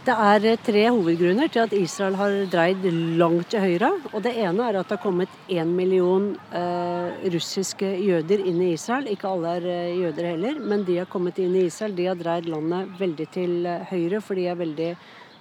Det 0.03 0.15
er 0.19 0.57
tre 0.67 0.81
hovedgrunner 0.91 1.51
til 1.55 1.61
at 1.63 1.75
Israel 1.79 2.17
har 2.19 2.33
dreid 2.51 2.87
langt 3.21 3.53
til 3.53 3.63
høyre. 3.63 3.91
og 4.11 4.25
Det 4.25 4.33
ene 4.35 4.65
er 4.67 4.81
at 4.81 4.89
det 4.89 4.97
har 4.97 5.05
kommet 5.05 5.37
én 5.47 5.71
million 5.79 6.33
eh, 6.51 7.29
russiske 7.31 7.87
jøder 8.03 8.43
inn 8.43 8.59
i 8.65 8.73
Israel. 8.73 9.07
Ikke 9.07 9.31
alle 9.31 9.53
er 9.61 9.69
eh, 9.71 10.01
jøder 10.01 10.33
heller, 10.33 10.59
men 10.59 10.83
de 10.83 10.97
har 10.99 11.07
kommet 11.07 11.39
inn 11.39 11.55
i 11.55 11.69
Israel. 11.69 11.95
De 11.95 12.09
har 12.11 12.19
dreid 12.19 12.51
landet 12.51 12.91
veldig 12.99 13.29
til 13.31 13.55
eh, 13.63 13.87
høyre, 13.93 14.19
for 14.21 14.35
de 14.35 14.49
er 14.51 14.59
veldig 14.59 14.91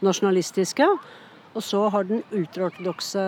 nasjonalistiske. 0.05 0.91
Og 1.57 1.65
så 1.65 1.81
har 1.89 2.05
den 2.05 2.21
ultraortodokse 2.29 3.25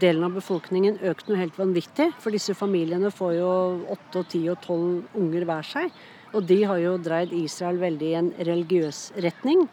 delen 0.00 0.24
av 0.24 0.40
befolkningen 0.40 1.02
økt 1.12 1.28
noe 1.28 1.42
helt 1.42 1.60
vanvittig. 1.60 2.08
For 2.16 2.32
disse 2.32 2.56
familiene 2.56 3.12
får 3.12 3.36
jo 3.42 3.52
åtte 3.92 4.24
og 4.24 4.32
ti 4.32 4.46
og 4.48 4.64
tolv 4.64 5.20
unger 5.20 5.44
hver 5.52 5.68
seg. 5.74 5.92
Og 6.32 6.46
de 6.48 6.62
har 6.64 6.78
jo 6.80 6.96
dreid 6.96 7.32
Israel 7.36 7.80
veldig 7.80 8.08
i 8.08 8.16
en 8.20 8.30
religiøs 8.38 9.12
retning. 9.24 9.66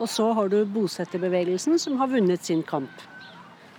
Og 0.00 0.08
så 0.08 0.30
har 0.36 0.48
du 0.52 0.62
bosetterbevegelsen 0.68 1.78
som 1.80 2.00
har 2.00 2.10
vunnet 2.12 2.44
sin 2.44 2.62
kamp. 2.66 2.92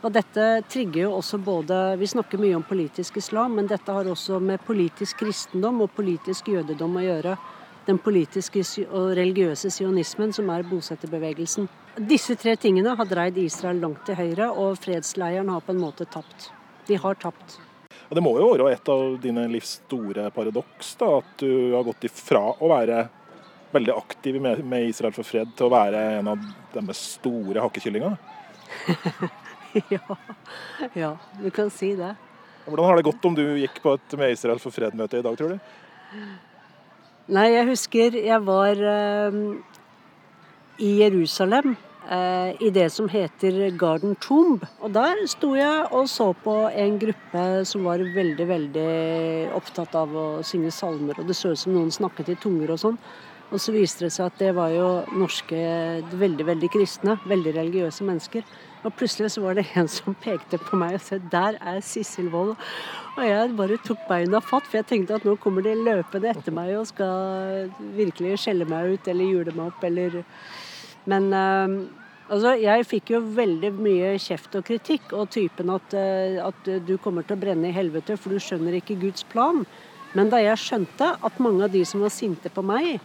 Og 0.06 0.14
dette 0.14 0.44
trigger 0.70 1.08
jo 1.08 1.14
også 1.18 1.40
både 1.42 1.98
Vi 1.98 2.08
snakker 2.08 2.42
mye 2.42 2.56
om 2.56 2.66
politisk 2.66 3.18
islam, 3.18 3.58
men 3.58 3.70
dette 3.70 3.92
har 3.92 4.06
også 4.06 4.40
med 4.40 4.62
politisk 4.66 5.24
kristendom 5.24 5.82
og 5.82 5.94
politisk 5.98 6.54
jødedom 6.54 6.98
å 6.98 7.06
gjøre. 7.06 7.38
den 7.88 7.98
politiske 7.98 8.60
og 8.92 9.14
religiøse 9.16 9.70
sionismen, 9.72 10.34
som 10.34 10.50
er 10.52 10.66
bosetterbevegelsen. 10.68 11.70
Disse 12.10 12.36
tre 12.36 12.58
tingene 12.60 12.98
har 13.00 13.08
dreid 13.08 13.38
Israel 13.40 13.80
langt 13.80 14.04
til 14.06 14.16
høyre, 14.20 14.50
og 14.52 14.76
fredsleiren 14.76 15.48
har 15.48 15.64
på 15.64 15.72
en 15.72 15.80
måte 15.80 16.04
tapt. 16.04 16.50
De 16.88 17.00
har 17.00 17.16
tapt. 17.16 17.62
Det 18.10 18.24
må 18.24 18.32
jo 18.40 18.54
være 18.54 18.72
et 18.72 18.90
av 18.92 19.18
dine 19.20 19.44
livs 19.52 19.78
store 19.82 20.30
paradoks, 20.36 20.94
da, 21.00 21.18
at 21.20 21.32
du 21.42 21.74
har 21.76 21.84
gått 21.88 22.08
ifra 22.08 22.44
å 22.56 22.70
være 22.72 23.02
veldig 23.74 23.96
aktiv 23.98 24.38
med, 24.42 24.78
Israel 24.88 25.16
for 25.16 25.28
fred 25.28 25.52
til 25.58 25.68
å 25.68 25.74
være 25.74 26.04
en 26.22 26.32
av 26.32 26.46
deres 26.72 27.02
store 27.18 27.66
hakkekyllingene? 27.66 28.16
ja. 29.96 30.18
ja, 30.96 31.12
du 31.42 31.50
kan 31.52 31.72
si 31.74 31.92
det. 32.00 32.14
Hvordan 32.68 32.88
har 32.88 33.00
det 33.00 33.08
gått 33.08 33.28
om 33.28 33.36
du 33.36 33.44
gikk 33.60 33.82
på 33.84 33.96
et 33.96 34.16
med 34.20 34.36
Israel 34.36 34.60
for 34.64 34.76
fred-møte 34.76 35.20
i 35.20 35.26
dag, 35.26 35.36
tror 35.40 35.56
du? 35.56 35.60
Nei, 37.36 37.50
jeg 37.52 37.68
husker 37.68 38.16
jeg 38.16 38.40
var 38.48 38.80
uh, 38.80 39.38
i 40.80 40.94
Jerusalem 41.02 41.76
i 42.08 42.70
det 42.72 42.88
som 42.94 43.10
heter 43.12 43.58
Garden 43.78 44.16
Tomb. 44.24 44.64
Og 44.80 44.94
der 44.96 45.20
sto 45.28 45.54
jeg 45.58 45.88
og 45.92 46.08
så 46.08 46.30
på 46.44 46.56
en 46.72 47.00
gruppe 47.02 47.46
som 47.68 47.84
var 47.84 48.00
veldig, 48.16 48.48
veldig 48.48 48.92
opptatt 49.58 49.96
av 50.00 50.16
å 50.16 50.28
synge 50.48 50.72
salmer. 50.72 51.20
Og 51.20 51.28
det 51.28 51.36
så 51.36 51.52
ut 51.52 51.60
som 51.60 51.76
noen 51.76 51.92
snakket 51.92 52.32
i 52.32 52.38
tunger 52.40 52.72
og 52.72 52.80
sånn. 52.86 53.02
Og 53.48 53.62
så 53.64 53.72
viste 53.72 54.04
det 54.04 54.12
seg 54.12 54.28
at 54.28 54.40
det 54.42 54.50
var 54.58 54.74
jo 54.76 54.88
norske 55.16 55.58
veldig, 56.20 56.46
veldig 56.50 56.70
kristne, 56.72 57.16
veldig 57.32 57.54
religiøse 57.56 58.04
mennesker. 58.08 58.44
Og 58.84 58.96
plutselig 59.00 59.32
så 59.34 59.44
var 59.46 59.56
det 59.56 59.64
en 59.80 59.88
som 59.92 60.18
pekte 60.20 60.60
på 60.60 60.80
meg 60.80 60.98
og 60.98 61.02
sa 61.06 61.18
'der 61.18 61.56
er 61.62 61.80
Sissel 61.82 62.28
Wold'. 62.34 62.60
Og 63.18 63.24
jeg 63.24 63.56
bare 63.56 63.78
tok 63.78 64.04
beina 64.10 64.42
fatt, 64.42 64.68
for 64.68 64.78
jeg 64.78 64.88
tenkte 64.88 65.16
at 65.16 65.26
nå 65.26 65.38
kommer 65.40 65.64
de 65.64 65.76
løpende 65.76 66.30
etter 66.30 66.52
meg 66.52 66.76
og 66.78 66.88
skal 66.88 67.72
virkelig 67.96 68.40
skjelle 68.44 68.68
meg 68.68 68.94
ut 68.94 69.08
eller 69.08 69.26
jule 69.26 69.56
meg 69.56 69.68
opp 69.68 69.84
eller 69.84 70.24
Men 71.08 71.30
uh, 71.32 71.76
altså, 72.30 72.56
jeg 72.60 72.88
fikk 72.88 73.14
jo 73.16 73.22
veldig 73.38 73.74
mye 73.80 74.16
kjeft 74.22 74.56
og 74.60 74.66
kritikk, 74.68 75.14
og 75.16 75.32
typen 75.34 75.72
at, 75.74 75.96
uh, 75.96 76.48
at 76.50 76.72
du 76.88 76.98
kommer 77.04 77.28
til 77.28 77.38
å 77.38 77.44
brenne 77.44 77.72
i 77.72 77.76
helvete 77.76 78.20
for 78.20 78.36
du 78.36 78.44
skjønner 78.44 78.80
ikke 78.80 79.00
Guds 79.02 79.26
plan. 79.32 79.64
Men 80.18 80.32
da 80.32 80.40
jeg 80.42 80.60
skjønte 80.62 81.14
at 81.16 81.40
mange 81.44 81.66
av 81.68 81.74
de 81.74 81.84
som 81.86 82.04
var 82.04 82.14
sinte 82.14 82.52
på 82.54 82.64
meg, 82.66 82.98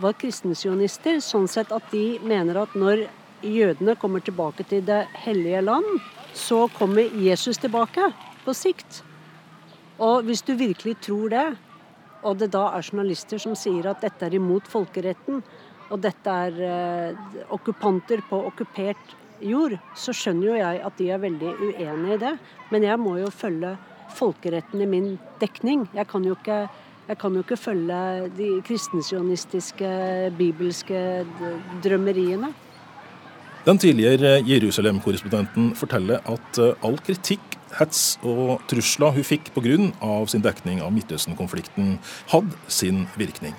var 0.00 0.14
kristensionister, 0.16 1.18
sånn 1.24 1.48
sett 1.50 1.72
at 1.74 1.90
de 1.92 2.20
mener 2.24 2.62
at 2.62 2.76
når 2.78 3.04
jødene 3.44 3.96
kommer 4.00 4.22
tilbake 4.24 4.64
til 4.68 4.84
Det 4.86 5.06
hellige 5.24 5.60
land, 5.64 5.86
så 6.34 6.68
kommer 6.78 7.08
Jesus 7.16 7.58
tilbake 7.58 8.12
på 8.44 8.54
sikt. 8.54 9.02
Og 10.00 10.24
hvis 10.24 10.42
du 10.42 10.54
virkelig 10.56 10.96
tror 11.04 11.28
det, 11.28 11.48
og 12.22 12.38
det 12.38 12.50
da 12.52 12.66
er 12.76 12.84
journalister 12.84 13.40
som 13.40 13.56
sier 13.56 13.88
at 13.90 14.00
dette 14.04 14.26
er 14.26 14.36
imot 14.36 14.68
folkeretten, 14.68 15.42
og 15.90 16.00
dette 16.04 16.36
er 16.46 16.60
eh, 16.66 17.40
okkupanter 17.50 18.22
på 18.28 18.38
okkupert 18.50 19.16
jord, 19.40 19.76
så 19.96 20.14
skjønner 20.14 20.50
jo 20.50 20.58
jeg 20.58 20.82
at 20.86 20.98
de 21.00 21.08
er 21.10 21.22
veldig 21.22 21.54
uenige 21.70 22.16
i 22.16 22.20
det. 22.24 22.34
Men 22.70 22.86
jeg 22.86 23.00
må 23.00 23.16
jo 23.20 23.32
følge 23.34 23.74
folkeretten 24.16 24.82
i 24.82 24.88
min 24.90 25.12
dekning. 25.40 25.88
Jeg 25.96 26.08
kan 26.10 26.24
jo 26.26 26.36
ikke 26.38 26.64
kan 27.18 27.34
jo 27.34 27.40
ikke 27.42 27.56
følge 27.58 28.28
de 28.38 28.48
kristensionistiske, 28.62 29.88
bibelske 30.38 31.24
drømmeriene. 31.82 32.52
Den 33.66 33.78
tidligere 33.78 34.38
Jerusalem-korrespondenten 34.46 35.74
forteller 35.74 36.22
at 36.24 36.60
eh, 36.62 36.86
all 36.86 37.00
kritikk, 37.02 37.58
hets 37.80 38.14
og 38.26 38.62
trusler 38.70 39.14
hun 39.14 39.26
fikk 39.26 39.50
pga. 39.54 39.90
sin 40.26 40.42
dekning 40.42 40.80
av 40.82 40.92
Midtøsten-konflikten, 40.92 41.98
hadde 42.30 42.56
sin 42.68 43.08
virkning. 43.16 43.54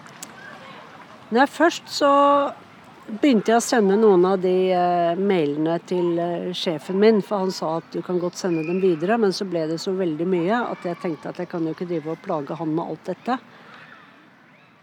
Nei, 1.31 1.45
først 1.47 1.88
så 1.88 2.07
begynte 3.07 3.53
jeg 3.53 3.61
å 3.61 3.63
sende 3.63 3.95
noen 3.95 4.25
av 4.27 4.41
de 4.43 4.51
uh, 4.75 5.15
mailene 5.15 5.77
til 5.88 6.17
uh, 6.19 6.50
sjefen 6.51 7.00
min, 7.00 7.21
for 7.23 7.45
han 7.45 7.53
sa 7.55 7.77
at 7.77 7.88
du 7.93 8.01
kan 8.03 8.19
godt 8.19 8.35
sende 8.35 8.65
dem 8.67 8.81
videre, 8.83 9.15
men 9.15 9.31
så 9.31 9.47
ble 9.47 9.61
det 9.69 9.77
så 9.79 9.93
veldig 9.95 10.27
mye 10.27 10.59
at 10.73 10.83
jeg 10.89 11.00
tenkte 11.00 11.31
at 11.31 11.39
jeg 11.39 11.47
kan 11.53 11.63
jo 11.63 11.71
ikke 11.71 11.88
drive 11.88 12.11
og 12.11 12.19
plage 12.25 12.59
han 12.59 12.75
med 12.75 12.83
alt 12.83 13.07
dette. 13.13 13.39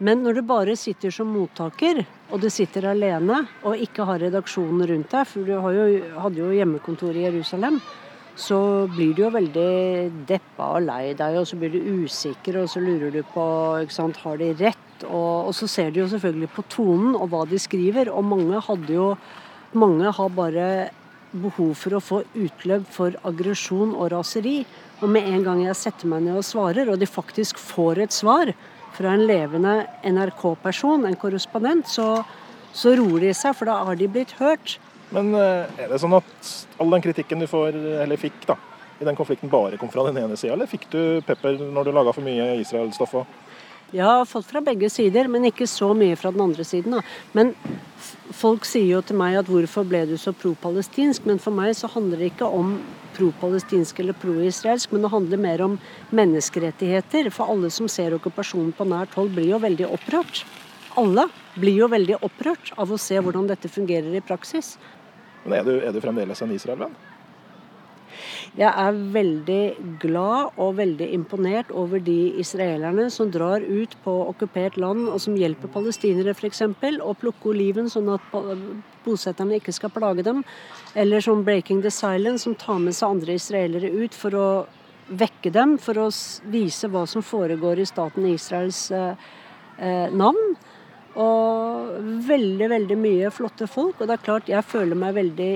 Men 0.09 0.25
når 0.25 0.39
du 0.39 0.43
bare 0.49 0.79
sitter 0.81 1.13
som 1.13 1.29
mottaker, 1.37 2.01
og 2.33 2.41
du 2.41 2.49
sitter 2.55 2.89
alene 2.95 3.43
og 3.67 3.85
ikke 3.85 4.09
har 4.09 4.25
redaksjonen 4.25 4.89
rundt 4.89 5.13
deg, 5.13 5.29
for 5.29 5.45
du 5.45 5.53
jo, 5.53 5.87
hadde 6.17 6.45
jo 6.47 6.53
hjemmekontor 6.57 7.13
i 7.13 7.29
Jerusalem, 7.29 7.77
så 8.39 8.87
blir 8.89 9.13
du 9.13 9.27
jo 9.27 9.35
veldig 9.37 9.71
deppa 10.25 10.73
og 10.79 10.89
lei 10.89 11.13
deg, 11.19 11.43
og 11.43 11.49
så 11.51 11.61
blir 11.61 11.77
du 11.77 12.07
usikker, 12.07 12.63
og 12.63 12.73
så 12.73 12.81
lurer 12.81 13.13
du 13.13 13.25
på 13.35 13.49
ikke 13.85 14.01
sant, 14.01 14.25
har 14.25 14.41
de 14.41 14.55
rett, 14.65 14.88
og, 15.07 15.49
og, 15.49 15.53
så 15.57 15.69
ser 15.71 15.93
de 15.93 16.03
jo 16.03 16.09
selvfølgelig 16.11 16.51
på 16.55 16.65
tonen 16.73 17.17
og 17.17 17.29
hva 17.33 17.45
de 17.49 17.61
skriver. 17.61 18.11
Og 18.13 18.25
mange 18.27 18.65
hadde 18.71 18.95
jo 18.95 19.13
Mange 19.77 20.09
har 20.17 20.31
bare 20.33 20.67
behov 21.37 21.75
for 21.77 21.99
å 21.99 22.01
få 22.01 22.23
utløp 22.33 22.87
for 22.89 23.13
aggresjon 23.29 23.91
og 23.93 24.15
raseri. 24.15 24.63
Og 25.03 25.11
med 25.13 25.29
en 25.29 25.43
gang 25.45 25.61
jeg 25.67 25.77
setter 25.77 26.09
meg 26.09 26.25
ned 26.25 26.39
og 26.41 26.47
svarer, 26.49 26.89
og 26.89 26.97
de 26.97 27.05
faktisk 27.05 27.61
får 27.61 28.01
et 28.07 28.17
svar 28.17 28.55
fra 28.97 29.13
en 29.13 29.27
levende 29.29 29.75
NRK-person, 30.09 31.05
en 31.07 31.19
korrespondent, 31.21 31.85
så, 31.89 32.23
så 32.73 32.95
roer 32.99 33.29
de 33.29 33.35
seg, 33.37 33.55
for 33.59 33.69
da 33.69 33.77
har 33.87 33.99
de 34.01 34.09
blitt 34.11 34.33
hørt. 34.41 34.79
Men 35.15 35.31
eh, 35.37 35.85
er 35.85 35.93
det 35.93 36.01
sånn 36.03 36.17
at 36.19 36.55
all 36.81 36.97
den 36.97 37.05
kritikken 37.05 37.45
du 37.45 37.49
får, 37.51 37.77
eller 38.05 38.21
fikk 38.21 38.41
da, 38.49 38.57
i 38.99 39.07
den 39.07 39.17
konflikten 39.17 39.53
bare 39.53 39.79
kom 39.81 39.93
fra 39.93 40.09
den 40.09 40.19
ene 40.25 40.37
sida, 40.37 40.57
eller 40.57 40.71
fikk 40.71 40.89
du 40.93 41.03
pepper 41.29 41.61
når 41.61 41.89
du 41.89 41.95
laga 41.95 42.17
for 42.17 42.27
mye 42.27 42.57
Israel-stoff? 42.65 43.15
Jeg 43.21 43.48
har 43.97 44.27
fått 44.29 44.51
fra 44.51 44.61
begge 44.61 44.91
sider, 44.93 45.29
men 45.33 45.49
ikke 45.49 45.67
så 45.67 45.95
mye 45.97 46.17
fra 46.21 46.33
den 46.35 46.43
andre 46.45 46.65
siden. 46.65 46.99
Da. 46.99 47.01
Men 47.33 47.55
folk 48.37 48.69
sier 48.69 48.99
jo 48.99 49.03
til 49.03 49.17
meg 49.17 49.39
at 49.41 49.49
hvorfor 49.49 49.87
ble 49.89 50.05
du 50.11 50.17
så 50.21 50.35
pro-palestinsk? 50.37 51.25
Men 51.29 51.41
for 51.41 51.57
meg 51.57 51.73
så 51.79 51.89
handler 51.95 52.21
det 52.21 52.35
ikke 52.35 52.51
om 52.53 52.77
pro-palestinsk 53.17 54.05
eller 54.05 54.17
pro-israelsk, 54.21 54.93
men 54.93 55.07
det 55.07 55.13
handler 55.15 55.43
mer 55.43 55.65
om 55.65 55.79
menneskerettigheter. 56.15 57.33
For 57.35 57.49
alle 57.55 57.73
som 57.75 57.89
ser 57.91 58.17
okkupasjonen 58.19 58.75
på 58.77 58.87
nært 58.93 59.17
hold, 59.17 59.33
blir 59.35 59.55
jo 59.55 59.63
veldig 59.65 59.89
opprørt. 59.89 60.45
Alle 60.99 61.29
blir 61.57 61.85
jo 61.85 61.89
veldig 61.91 62.21
opprørt 62.27 62.73
av 62.77 62.93
å 62.93 63.01
se 63.01 63.17
hvordan 63.17 63.49
dette 63.49 63.71
fungerer 63.73 64.15
i 64.19 64.25
praksis. 64.25 64.77
Men 65.45 65.61
er 65.61 65.65
du, 65.65 65.77
er 65.81 65.95
du 65.95 66.03
fremdeles 66.05 66.43
en 66.45 66.53
Israel-venn? 66.53 66.97
Jeg 68.59 68.69
er 68.69 69.01
veldig 69.15 69.99
glad 70.03 70.59
og 70.59 70.77
veldig 70.79 71.09
imponert 71.15 71.71
over 71.71 72.03
de 72.03 72.35
israelerne 72.41 73.09
som 73.15 73.31
drar 73.31 73.63
ut 73.63 73.95
på 74.05 74.15
okkupert 74.29 74.79
land 74.81 75.09
og 75.09 75.21
som 75.23 75.37
hjelper 75.39 75.71
palestinere 75.73 76.35
f.eks. 76.35 76.65
å 76.65 77.15
plukke 77.19 77.53
oliven 77.53 77.91
sånn 77.93 78.11
at 78.17 78.27
bosetterne 79.05 79.59
ikke 79.61 79.75
skal 79.77 79.93
plage 79.95 80.25
dem. 80.27 80.43
Eller 80.95 81.25
som 81.25 81.45
Breaking 81.45 81.83
the 81.83 81.93
Silence, 81.95 82.45
som 82.45 82.57
tar 82.59 82.81
med 82.83 82.97
seg 82.97 83.17
andre 83.17 83.39
israelere 83.39 83.93
ut 83.93 84.17
for 84.17 84.35
å 84.35 84.49
vekke 85.09 85.53
dem, 85.53 85.77
for 85.81 85.99
å 85.99 86.09
vise 86.53 86.89
hva 86.93 87.07
som 87.09 87.25
foregår 87.25 87.81
i 87.81 87.89
staten 87.89 88.27
Israels 88.29 88.91
eh, 88.93 89.29
eh, 89.79 90.09
navn. 90.13 90.57
Og 91.19 91.95
veldig, 92.29 92.69
veldig 92.71 92.99
mye 93.01 93.31
flotte 93.35 93.67
folk. 93.71 94.01
Og 94.01 94.09
det 94.09 94.19
er 94.19 94.27
klart, 94.27 94.51
jeg 94.53 94.67
føler 94.67 94.99
meg 94.99 95.17
veldig 95.17 95.53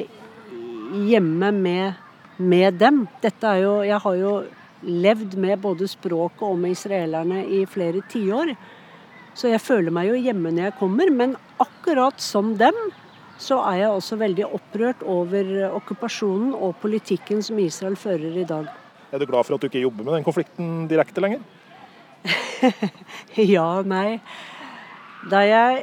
hjemme 1.09 1.52
med 1.57 2.00
med 2.38 2.78
dem. 2.80 3.06
Dette 3.22 3.48
er 3.48 3.64
jo, 3.64 3.74
jeg 3.86 3.98
har 4.04 4.18
jo 4.18 4.32
levd 4.82 5.36
med 5.40 5.60
både 5.62 5.88
språket 5.90 6.44
og 6.46 6.58
med 6.58 6.74
israelerne 6.76 7.44
i 7.46 7.62
flere 7.70 8.02
tiår. 8.10 8.54
Så 9.34 9.48
jeg 9.48 9.62
føler 9.64 9.94
meg 9.94 10.10
jo 10.10 10.18
hjemme 10.18 10.52
når 10.52 10.68
jeg 10.68 10.78
kommer. 10.80 11.12
Men 11.12 11.36
akkurat 11.62 12.20
som 12.20 12.52
dem, 12.60 12.76
så 13.42 13.58
er 13.70 13.82
jeg 13.82 13.96
også 13.96 14.18
veldig 14.20 14.46
opprørt 14.58 15.02
over 15.08 15.48
okkupasjonen 15.72 16.52
og 16.54 16.76
politikken 16.82 17.42
som 17.42 17.58
Israel 17.62 17.96
fører 17.98 18.38
i 18.38 18.46
dag. 18.48 18.68
Er 19.12 19.20
du 19.20 19.26
glad 19.28 19.44
for 19.44 19.56
at 19.56 19.62
du 19.62 19.68
ikke 19.68 19.82
jobber 19.82 20.06
med 20.06 20.18
den 20.18 20.26
konflikten 20.26 20.86
direkte 20.88 21.20
lenger? 21.20 21.42
ja, 23.54 23.66
nei. 23.84 24.20
Da 25.30 25.42
jeg 25.46 25.82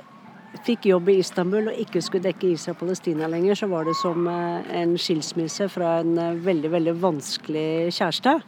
fikk 0.66 0.88
jobb 0.90 1.10
i 1.12 1.20
Istanbul 1.22 1.70
og 1.70 1.82
ikke 1.82 2.02
skulle 2.04 2.26
dekke 2.30 2.54
Israel-Palestina 2.54 3.30
lenger, 3.30 3.60
så 3.60 3.70
var 3.70 3.86
det 3.88 3.96
som 4.00 4.28
eh, 4.30 4.72
en 4.82 4.96
skilsmisse 5.00 5.70
fra 5.72 6.00
en 6.02 6.18
eh, 6.18 6.40
veldig, 6.46 6.72
veldig 6.74 6.96
vanskelig 7.02 7.94
kjæreste. 7.96 8.40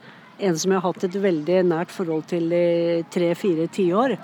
En 0.42 0.58
som 0.58 0.74
jeg 0.74 0.82
har 0.82 0.88
hatt 0.88 1.06
et 1.06 1.20
veldig 1.22 1.60
nært 1.70 1.94
forhold 1.94 2.26
til 2.32 2.50
i 2.58 3.02
tre-fire 3.14 3.68
tiår. 3.70 4.16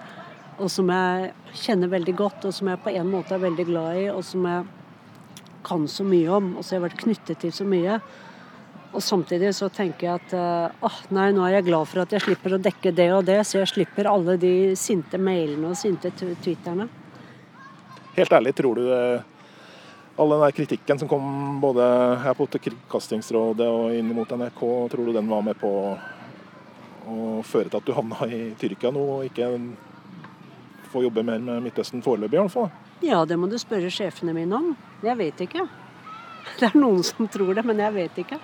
Og 0.58 0.72
som 0.74 0.90
jeg 0.90 1.34
kjenner 1.54 1.92
veldig 1.92 2.16
godt, 2.18 2.48
og 2.50 2.56
som 2.56 2.72
jeg 2.72 2.82
på 2.82 2.96
en 2.98 3.12
måte 3.12 3.36
er 3.38 3.44
veldig 3.46 3.68
glad 3.68 4.00
i, 4.02 4.08
og 4.10 4.24
som 4.26 4.48
jeg 4.50 4.66
kan 5.68 5.86
så 5.92 6.06
mye 6.08 6.32
om, 6.34 6.56
og 6.58 6.66
som 6.66 6.74
jeg 6.74 6.82
har 6.82 6.88
vært 6.88 7.04
knyttet 7.04 7.44
til 7.44 7.54
så 7.54 7.68
mye. 7.68 8.00
Og 8.96 9.04
samtidig 9.04 9.52
så 9.54 9.70
tenker 9.70 10.08
jeg 10.08 10.22
at 10.24 10.34
åh, 10.34 10.88
oh, 10.88 11.02
nei, 11.14 11.28
nå 11.36 11.44
er 11.46 11.60
jeg 11.60 11.68
glad 11.68 11.92
for 11.92 12.02
at 12.02 12.16
jeg 12.16 12.24
slipper 12.24 12.56
å 12.56 12.62
dekke 12.64 12.96
det 12.98 13.12
og 13.14 13.28
det, 13.28 13.44
så 13.46 13.60
jeg 13.60 13.74
slipper 13.76 14.10
alle 14.10 14.40
de 14.42 14.54
sinte 14.80 15.20
mailene 15.22 15.76
og 15.76 15.78
sinte 15.78 16.10
twitterne. 16.18 16.88
Helt 18.18 18.34
ærlig, 18.34 18.56
tror 18.58 18.76
du 18.76 18.88
det 18.90 19.02
all 20.18 20.30
den 20.30 20.42
der 20.42 20.52
kritikken 20.52 21.00
som 21.00 21.10
kom 21.10 21.60
både 21.62 21.84
her 22.24 22.34
på 22.34 22.48
Kringkastingsrådet 22.50 23.68
og 23.70 23.94
inn 23.94 24.10
mot 24.18 24.32
NRK, 24.34 24.62
tror 24.90 25.06
du 25.06 25.14
den 25.14 25.30
var 25.30 25.44
med 25.46 25.60
på 25.62 25.70
å 27.08 27.18
føre 27.46 27.70
til 27.70 27.78
at 27.78 27.86
du 27.86 27.94
havna 27.94 28.26
i 28.26 28.40
Tyrkia 28.58 28.90
nå, 28.92 29.04
og 29.18 29.28
ikke 29.30 29.52
får 30.92 31.06
jobbe 31.06 31.24
mer 31.28 31.44
med 31.46 31.68
Midtøsten 31.68 32.02
foreløpig, 32.02 32.42
i. 32.42 32.66
Ja, 33.06 33.22
det 33.30 33.38
må 33.38 33.50
du 33.52 33.60
spørre 33.62 33.92
sjefene 33.94 34.34
mine 34.34 34.58
om. 34.58 34.72
Jeg 35.06 35.18
vet 35.20 35.46
ikke. 35.46 35.68
Det 36.60 36.72
er 36.72 36.80
noen 36.80 37.04
som 37.06 37.28
tror 37.30 37.54
det, 37.54 37.64
men 37.68 37.78
jeg 37.84 37.94
vet 37.94 38.22
ikke. 38.24 38.40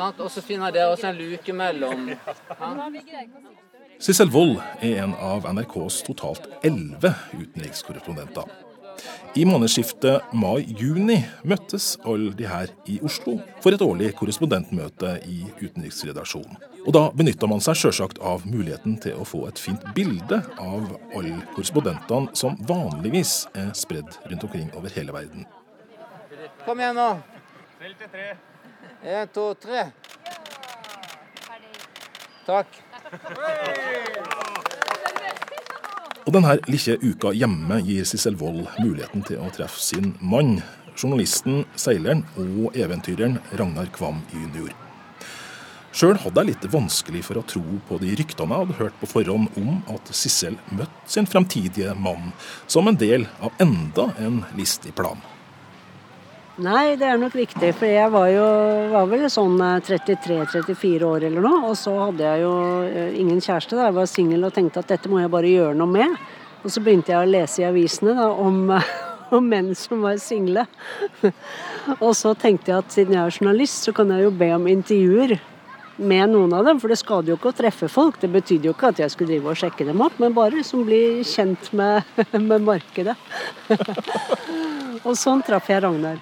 Og 0.00 0.30
så 0.32 0.42
finner 0.44 0.72
dere 0.74 0.94
også 0.94 1.10
en 1.10 1.20
luke 1.20 1.52
mellom. 1.56 2.10
Sissel 4.00 4.30
Wold 4.32 4.56
er 4.80 5.02
en 5.04 5.12
av 5.20 5.44
NRKs 5.50 6.00
totalt 6.06 6.46
elleve 6.64 7.12
utenrikskorrespondenter. 7.36 8.48
I 9.38 9.44
månedsskiftet 9.46 10.32
mai-juni 10.36 11.20
møttes 11.46 11.92
alle 12.08 12.32
de 12.36 12.48
her 12.50 12.72
i 12.90 12.98
Oslo 13.06 13.36
for 13.62 13.76
et 13.76 13.84
årlig 13.84 14.10
korrespondentmøte 14.18 15.14
i 15.28 15.44
utenriksredaksjonen. 15.60 16.58
Og 16.86 16.92
da 16.96 17.06
benytta 17.14 17.48
man 17.50 17.62
seg 17.62 17.78
sjølsagt 17.78 18.20
av 18.24 18.46
muligheten 18.48 18.96
til 19.04 19.20
å 19.20 19.26
få 19.28 19.44
et 19.48 19.60
fint 19.60 19.84
bilde 19.96 20.40
av 20.58 20.90
alle 21.14 21.38
korrespondentene 21.54 22.34
som 22.36 22.56
vanligvis 22.68 23.44
er 23.54 23.72
spredd 23.76 24.16
rundt 24.26 24.46
omkring 24.48 24.70
over 24.74 24.92
hele 24.96 25.14
verden. 25.14 25.46
Kom 26.64 26.80
igjen 26.80 26.96
nå. 26.98 27.10
Én, 29.04 29.28
to, 29.32 29.54
tre. 29.56 29.86
Takk. 32.44 32.66
Og 36.26 36.34
denne 36.36 36.58
lille 36.68 36.98
uka 37.00 37.32
hjemme 37.32 37.80
gir 37.86 38.04
Sissel 38.04 38.36
Wold 38.36 38.68
muligheten 38.76 39.24
til 39.24 39.40
å 39.40 39.48
treffe 39.56 39.80
sin 39.80 40.12
mann, 40.20 40.58
journalisten, 40.92 41.64
seileren 41.80 42.26
og 42.36 42.76
eventyreren 42.76 43.40
Ragnar 43.56 43.88
Kvam 43.96 44.20
jr. 44.36 44.68
Sjøl 45.96 46.20
hadde 46.20 46.44
jeg 46.44 46.52
litt 46.52 46.70
vanskelig 46.70 47.24
for 47.26 47.40
å 47.40 47.46
tro 47.48 47.80
på 47.88 47.96
de 48.04 48.12
ryktene 48.20 48.52
jeg 48.52 48.66
hadde 48.66 48.80
hørt 48.84 49.00
på 49.00 49.08
forhånd 49.16 49.56
om 49.58 49.80
at 49.90 50.12
Sissel 50.14 50.60
møtte 50.70 51.16
sin 51.16 51.26
fremtidige 51.26 51.96
mann 51.96 52.34
som 52.70 52.86
en 52.86 53.00
del 53.00 53.24
av 53.40 53.56
enda 53.64 54.10
en 54.20 54.42
listig 54.60 54.92
plan. 54.94 55.18
Nei, 56.60 56.92
det 57.00 57.06
er 57.08 57.16
nok 57.16 57.32
riktig. 57.38 57.70
For 57.78 57.88
jeg 57.88 58.12
var 58.12 58.26
jo 58.28 58.46
var 58.92 59.06
vel 59.08 59.22
sånn 59.32 59.56
33-34 59.86 61.06
år 61.08 61.24
eller 61.30 61.44
noe. 61.44 61.70
Og 61.70 61.76
så 61.78 61.94
hadde 61.96 62.26
jeg 62.26 62.42
jo 62.42 62.54
eh, 62.84 63.14
ingen 63.22 63.40
kjæreste. 63.40 63.78
da, 63.78 63.86
Jeg 63.88 63.96
var 63.96 64.10
singel 64.10 64.44
og 64.44 64.52
tenkte 64.56 64.82
at 64.82 64.90
dette 64.92 65.08
må 65.08 65.22
jeg 65.22 65.32
bare 65.32 65.52
gjøre 65.54 65.78
noe 65.78 65.88
med. 65.88 66.18
Og 66.60 66.68
så 66.74 66.82
begynte 66.84 67.14
jeg 67.14 67.22
å 67.22 67.30
lese 67.30 67.62
i 67.62 67.68
avisene 67.68 68.12
da, 68.18 68.28
om, 68.28 68.74
om 69.38 69.48
menn 69.48 69.72
som 69.78 70.04
var 70.04 70.20
single. 70.20 70.66
og 72.04 72.12
så 72.18 72.34
tenkte 72.36 72.74
jeg 72.74 72.84
at 72.84 72.92
siden 72.92 73.16
jeg 73.16 73.22
er 73.24 73.38
journalist, 73.38 73.86
så 73.88 73.96
kan 73.96 74.12
jeg 74.12 74.26
jo 74.26 74.34
be 74.42 74.52
om 74.58 74.68
intervjuer 74.68 75.38
med 75.96 76.32
noen 76.34 76.52
av 76.58 76.68
dem. 76.68 76.82
For 76.82 76.92
det 76.92 77.00
skader 77.00 77.32
jo 77.32 77.38
ikke 77.40 77.54
å 77.54 77.56
treffe 77.56 77.88
folk. 77.88 78.20
Det 78.20 78.28
betydde 78.36 78.68
jo 78.68 78.76
ikke 78.76 78.92
at 78.92 79.00
jeg 79.00 79.14
skulle 79.14 79.32
drive 79.32 79.54
og 79.54 79.62
sjekke 79.62 79.88
dem 79.88 80.04
opp, 80.04 80.20
men 80.20 80.36
bare 80.36 80.60
som 80.68 80.84
blir 80.84 81.24
kjent 81.24 81.72
med, 81.72 82.04
med 82.50 82.68
markedet. 82.68 83.16
og 85.06 85.16
sånn 85.16 85.40
traff 85.48 85.72
jeg 85.72 85.86
Ragnar. 85.88 86.20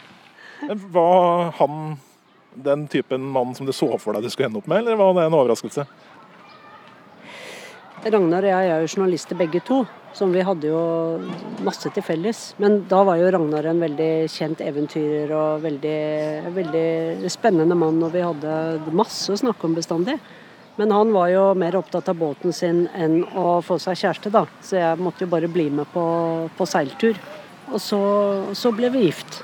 Var 0.66 1.50
han 1.58 1.96
den 2.54 2.88
typen 2.88 3.22
mann 3.22 3.54
som 3.54 3.66
du 3.66 3.72
så 3.72 3.90
for 3.98 4.16
deg 4.16 4.26
du 4.26 4.30
skulle 4.32 4.48
ende 4.50 4.62
opp 4.62 4.66
med, 4.70 4.82
eller 4.82 4.98
var 4.98 5.14
det 5.14 5.28
en 5.28 5.36
overraskelse? 5.38 5.86
Ragnar 7.98 8.44
og 8.46 8.52
jeg 8.52 8.70
er 8.70 8.82
jo 8.82 8.90
journalister 8.92 9.38
begge 9.38 9.60
to, 9.66 9.80
som 10.14 10.30
vi 10.32 10.42
hadde 10.46 10.68
jo 10.70 10.82
masse 11.66 11.90
til 11.94 12.04
felles. 12.04 12.52
Men 12.62 12.84
da 12.90 13.02
var 13.06 13.18
jo 13.18 13.30
Ragnar 13.34 13.66
en 13.66 13.82
veldig 13.82 14.12
kjent 14.30 14.62
eventyrer 14.64 15.32
og 15.34 15.64
veldig, 15.64 15.98
veldig 16.54 17.32
spennende 17.32 17.78
mann, 17.78 17.98
og 18.06 18.14
vi 18.14 18.22
hadde 18.22 18.94
masse 18.96 19.32
å 19.34 19.40
snakke 19.40 19.66
om 19.66 19.74
bestandig. 19.78 20.18
Men 20.78 20.94
han 20.94 21.10
var 21.10 21.32
jo 21.32 21.44
mer 21.58 21.74
opptatt 21.74 22.08
av 22.12 22.20
båten 22.20 22.54
sin 22.54 22.84
enn 22.94 23.24
å 23.34 23.58
få 23.66 23.80
seg 23.82 23.98
kjæreste, 23.98 24.30
da. 24.30 24.44
Så 24.62 24.78
jeg 24.78 25.02
måtte 25.02 25.26
jo 25.26 25.32
bare 25.32 25.50
bli 25.50 25.66
med 25.74 25.90
på, 25.90 26.04
på 26.54 26.70
seiltur. 26.70 27.18
Og 27.72 27.82
så, 27.82 28.02
så 28.56 28.70
ble 28.72 28.92
vi 28.94 29.08
gift. 29.08 29.42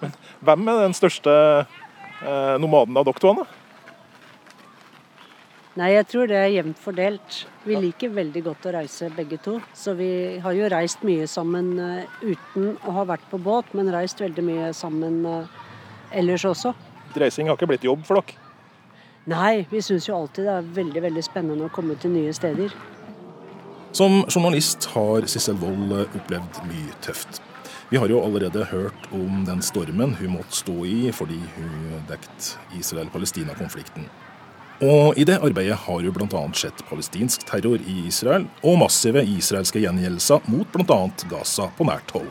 Men 0.00 0.16
hvem 0.46 0.68
er 0.72 0.82
den 0.86 0.96
største 0.96 1.36
eh, 1.36 2.56
nomaden 2.62 2.96
av 2.98 3.06
dere 3.08 3.22
to? 3.22 3.32
Anne? 3.32 3.46
Nei, 5.76 5.90
jeg 5.92 6.06
tror 6.08 6.28
det 6.30 6.36
er 6.40 6.54
jevnt 6.54 6.78
fordelt. 6.80 7.42
Vi 7.68 7.76
liker 7.76 8.14
veldig 8.16 8.42
godt 8.46 8.64
å 8.64 8.72
reise 8.78 9.10
begge 9.12 9.36
to. 9.44 9.58
Så 9.76 9.92
vi 9.98 10.08
har 10.40 10.56
jo 10.56 10.70
reist 10.72 11.04
mye 11.04 11.26
sammen 11.28 11.74
uh, 11.76 12.22
uten 12.24 12.70
å 12.80 12.94
ha 12.96 13.04
vært 13.12 13.26
på 13.28 13.40
båt, 13.44 13.74
men 13.76 13.92
reist 13.92 14.22
veldig 14.22 14.44
mye 14.46 14.70
sammen 14.76 15.20
uh, 15.28 15.44
ellers 16.16 16.46
også. 16.48 16.72
Reising 17.20 17.50
har 17.50 17.60
ikke 17.60 17.68
blitt 17.74 17.84
jobb 17.84 18.08
for 18.08 18.22
dere? 18.22 18.40
Nei, 19.28 19.66
vi 19.68 19.82
syns 19.84 20.08
jo 20.08 20.16
alltid 20.16 20.48
det 20.48 20.54
er 20.54 20.74
veldig 20.78 21.02
veldig 21.10 21.26
spennende 21.26 21.68
å 21.68 21.74
komme 21.74 21.98
til 22.00 22.14
nye 22.14 22.32
steder. 22.36 22.72
Som 23.96 24.22
journalist 24.30 24.88
har 24.94 25.28
Sissel 25.28 25.60
Wold 25.60 25.92
opplevd 26.06 26.62
mye 26.70 26.96
tøft. 27.04 27.42
Vi 27.88 27.96
har 27.96 28.08
jo 28.10 28.24
allerede 28.24 28.64
hørt 28.64 29.12
om 29.14 29.44
den 29.46 29.62
stormen 29.62 30.14
hun 30.18 30.32
måtte 30.34 30.56
stå 30.58 30.72
i 30.90 31.12
fordi 31.14 31.38
hun 31.54 32.02
dekket 32.08 32.58
Israel-Palestina-konflikten. 32.74 34.08
Og 34.82 35.14
I 35.16 35.24
det 35.24 35.38
arbeidet 35.38 35.76
har 35.86 36.00
jo 36.02 36.12
bl.a. 36.12 36.52
skjedd 36.52 36.82
palestinsk 36.90 37.46
terror 37.48 37.78
i 37.78 38.06
Israel 38.10 38.46
og 38.66 38.78
massive 38.82 39.22
israelske 39.22 39.78
gjengjeldelser 39.84 40.40
mot 40.50 40.66
bl.a. 40.74 41.10
Gaza 41.30 41.70
på 41.78 41.84
nært 41.86 42.10
hold. 42.16 42.30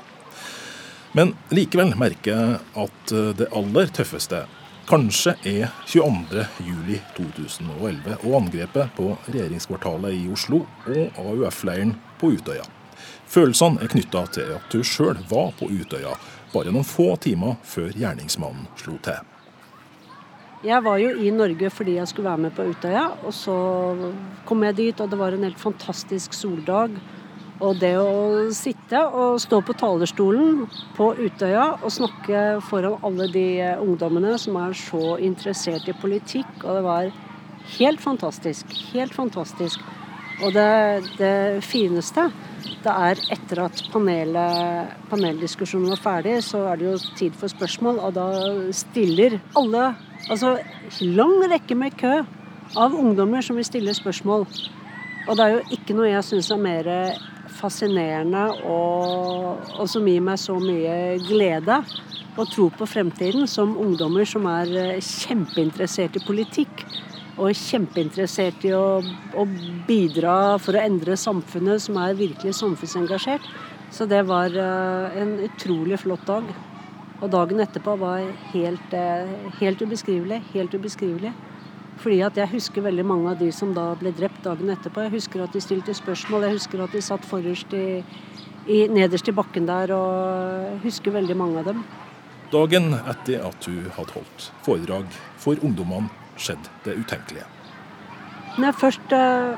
Men 1.15 1.31
likevel 1.55 1.95
merker 1.95 2.35
jeg 2.35 2.59
at 2.83 3.15
det 3.39 3.47
aller 3.55 3.87
tøffeste 3.95 4.43
kanskje 4.89 5.33
er 5.47 5.71
22.07.2011 5.87 8.19
og 8.19 8.43
angrepet 8.43 8.91
på 8.99 9.15
regjeringskvartalet 9.29 10.11
i 10.19 10.27
Oslo 10.35 10.67
og 10.91 11.03
AUF-leiren 11.23 11.95
på 12.19 12.35
Utøya. 12.35 12.74
Følelsene 13.31 13.83
er 13.83 13.91
knytta 13.91 14.25
til 14.37 14.55
at 14.57 14.75
hun 14.77 14.87
sjøl 14.87 15.21
var 15.29 15.53
på 15.59 15.69
Utøya 15.71 16.15
bare 16.55 16.71
noen 16.71 16.87
få 16.87 17.13
timer 17.21 17.57
før 17.67 17.91
gjerningsmannen 17.95 18.67
slo 18.79 18.97
til. 19.03 19.19
Jeg 20.65 20.81
var 20.81 20.97
jo 20.97 21.11
i 21.21 21.29
Norge 21.35 21.69
fordi 21.69 21.97
jeg 21.99 22.09
skulle 22.09 22.29
være 22.29 22.45
med 22.47 22.55
på 22.57 22.65
Utøya. 22.71 23.03
Og 23.27 23.33
så 23.35 23.55
kom 24.47 24.63
jeg 24.65 24.77
dit, 24.79 25.01
og 25.01 25.11
det 25.11 25.19
var 25.19 25.35
en 25.35 25.45
helt 25.45 25.61
fantastisk 25.61 26.33
soldag. 26.33 26.95
Og 27.63 27.77
det 27.79 27.93
å 27.95 28.47
sitte 28.55 28.99
og 29.15 29.37
stå 29.39 29.61
på 29.63 29.75
talerstolen 29.79 30.65
på 30.97 31.11
Utøya 31.21 31.67
og 31.77 31.93
snakke 31.93 32.41
foran 32.67 32.97
alle 33.05 33.29
de 33.31 33.47
ungdommene 33.83 34.33
som 34.41 34.57
er 34.59 34.75
så 34.75 35.15
interessert 35.23 35.87
i 35.87 35.95
politikk, 36.01 36.57
og 36.65 36.79
det 36.79 36.83
var 36.83 37.13
helt 37.77 38.03
fantastisk. 38.03 38.73
Helt 38.91 39.15
fantastisk. 39.15 39.85
Og 40.43 40.51
det, 40.55 41.05
det 41.21 41.63
fineste 41.63 42.27
det 42.85 42.93
er 42.93 43.21
etter 43.33 43.61
at 43.65 43.81
panelet, 43.91 44.95
paneldiskusjonen 45.09 45.91
var 45.95 46.01
ferdig, 46.01 46.37
så 46.45 46.65
er 46.71 46.79
det 46.79 46.87
jo 46.87 46.97
tid 47.17 47.37
for 47.37 47.51
spørsmål, 47.51 47.99
og 47.99 48.17
da 48.17 48.27
stiller 48.75 49.39
alle 49.57 49.93
Altså 50.25 50.55
lang 51.05 51.35
rekke 51.51 51.75
med 51.77 51.93
kø 51.99 52.23
av 52.81 52.95
ungdommer 52.97 53.43
som 53.45 53.59
vil 53.59 53.67
stille 53.67 53.93
spørsmål. 53.93 54.47
Og 55.27 55.37
det 55.37 55.43
er 55.43 55.51
jo 55.53 55.75
ikke 55.75 55.93
noe 55.93 56.07
jeg 56.09 56.25
syns 56.25 56.49
er 56.49 56.63
mer 56.63 56.89
fascinerende 57.55 58.47
og, 58.65 59.61
og, 59.77 59.85
som 59.89 60.07
gir 60.09 60.23
meg 60.25 60.41
så 60.41 60.57
mye 60.57 61.19
glede 61.27 61.77
og 62.35 62.49
tro 62.51 62.71
på 62.73 62.87
fremtiden, 62.89 63.45
som 63.47 63.77
ungdommer 63.79 64.25
som 64.27 64.47
er 64.49 64.97
kjempeinteressert 64.97 66.17
i 66.17 66.25
politikk 66.25 66.83
og 67.35 67.49
er 67.49 67.57
kjempeinteressert 67.59 68.63
i 68.67 68.71
å, 68.75 69.01
å, 69.35 69.45
bidra 69.87 70.55
for 70.61 70.77
å 70.77 70.83
endre 70.83 71.17
samfunnet, 71.19 71.83
som 71.83 71.99
er 71.99 72.15
virkelig 72.15 72.55
samfunnsengasjert. 72.61 73.43
Så 73.91 74.07
det 74.09 74.21
var 74.27 74.55
uh, 74.55 75.11
en 75.19 75.35
utrolig 75.43 75.99
flott 76.01 76.23
dag. 76.27 76.47
Og 77.21 77.27
dagen 77.31 77.61
etterpå 77.63 77.95
var 77.99 78.23
helt, 78.53 78.95
uh, 78.95 79.51
helt 79.59 79.83
ubeskrivelig. 79.83 80.41
Helt 80.53 80.75
ubeskrivelig. 80.75 81.33
Fordi 81.99 82.21
at 82.27 82.39
jeg 82.39 82.51
husker 82.55 82.83
veldig 82.87 83.05
mange 83.07 83.31
av 83.31 83.39
de 83.39 83.51
som 83.55 83.71
da 83.75 83.91
ble 83.99 84.11
drept 84.15 84.41
dagen 84.47 84.71
etterpå. 84.71 85.05
Jeg 85.05 85.15
husker 85.15 85.43
at 85.43 85.55
de 85.55 85.63
stilte 85.63 85.95
spørsmål, 85.95 86.47
jeg 86.47 86.57
husker 86.57 86.83
at 86.83 86.95
de 86.95 87.03
satt 87.03 87.27
forrest 87.27 87.71
i, 87.75 88.01
i, 88.67 88.81
nederst 88.91 89.31
i 89.31 89.35
bakken 89.35 89.67
der, 89.67 89.95
og 89.95 90.83
husker 90.83 91.15
veldig 91.15 91.39
mange 91.39 91.63
av 91.63 91.71
dem. 91.71 91.85
Dagen 92.51 92.93
etter 92.99 93.47
at 93.47 93.67
hun 93.67 93.87
hadde 93.95 94.19
holdt 94.19 94.51
foredrag 94.63 95.17
for 95.41 95.59
ungdommene 95.63 96.24
skjedd 96.37 96.69
det 96.85 96.97
utenkelige. 96.99 97.47
Når 98.55 98.69
jeg 98.69 98.79
først 98.79 99.15
uh, 99.15 99.55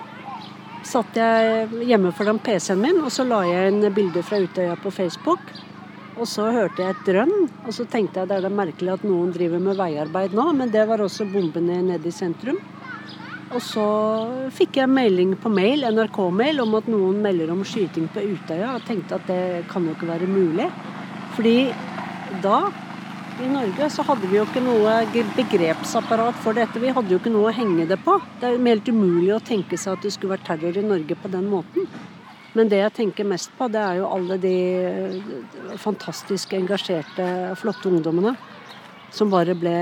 satt 0.87 1.17
jeg 1.19 1.83
hjemme 1.89 2.13
foran 2.15 2.39
PC-en 2.41 2.81
min, 2.81 3.01
og 3.03 3.11
så 3.13 3.25
la 3.27 3.43
jeg 3.47 3.73
inn 3.73 3.87
bilder 3.93 4.25
fra 4.25 4.39
Utøya 4.41 4.77
på 4.81 4.93
Facebook. 4.93 5.43
Og 6.17 6.25
så 6.25 6.47
hørte 6.49 6.81
jeg 6.81 6.95
et 6.95 7.03
drønn, 7.05 7.35
og 7.67 7.73
så 7.75 7.85
tenkte 7.85 8.23
jeg 8.23 8.29
det 8.31 8.39
er 8.39 8.47
det 8.47 8.55
merkelig 8.57 8.95
at 8.95 9.03
noen 9.05 9.29
driver 9.35 9.61
med 9.61 9.77
veiarbeid 9.77 10.33
nå, 10.33 10.47
men 10.57 10.71
det 10.73 10.87
var 10.89 11.03
også 11.03 11.27
bombene 11.29 11.77
nede 11.91 12.09
i 12.09 12.15
sentrum. 12.15 12.57
Og 13.53 13.61
så 13.63 13.85
fikk 14.51 14.79
jeg 14.81 14.91
melding 14.91 15.35
på 15.39 15.51
mail, 15.53 15.85
NRK-mail 15.93 16.63
om 16.65 16.73
at 16.79 16.89
noen 16.91 17.21
melder 17.23 17.53
om 17.53 17.61
skyting 17.67 18.09
på 18.11 18.25
Utøya, 18.33 18.73
og 18.73 18.87
tenkte 18.89 19.19
at 19.19 19.29
det 19.29 19.67
kan 19.69 19.85
jo 19.87 19.93
ikke 19.93 20.09
være 20.09 20.27
mulig. 20.31 20.67
Fordi 21.37 21.55
da 22.43 22.65
i 23.43 23.47
Norge 23.51 23.87
så 23.93 24.03
hadde 24.07 24.27
vi 24.29 24.37
jo 24.39 24.43
ikke 24.47 24.61
noe 24.63 24.93
begrepsapparat 25.37 26.37
for 26.41 26.57
dette. 26.57 26.81
Vi 26.81 26.91
hadde 26.93 27.13
jo 27.13 27.19
ikke 27.21 27.33
noe 27.33 27.51
å 27.51 27.55
henge 27.55 27.85
det 27.89 27.99
på. 28.05 28.17
Det 28.41 28.49
er 28.49 28.61
helt 28.65 28.89
umulig 28.89 29.33
å 29.35 29.43
tenke 29.43 29.77
seg 29.77 29.97
at 29.97 30.05
det 30.05 30.13
skulle 30.15 30.35
vært 30.35 30.47
terror 30.47 30.77
i 30.79 30.85
Norge 30.85 31.17
på 31.19 31.31
den 31.33 31.49
måten. 31.51 31.89
Men 32.57 32.71
det 32.71 32.79
jeg 32.79 32.95
tenker 32.97 33.27
mest 33.29 33.51
på, 33.57 33.67
det 33.69 33.81
er 33.83 33.99
jo 33.99 34.09
alle 34.09 34.39
de 34.41 34.55
fantastisk 35.77 36.55
engasjerte, 36.57 37.27
flotte 37.61 37.91
ungdommene 37.91 38.33
som 39.13 39.29
bare 39.31 39.55
ble 39.57 39.75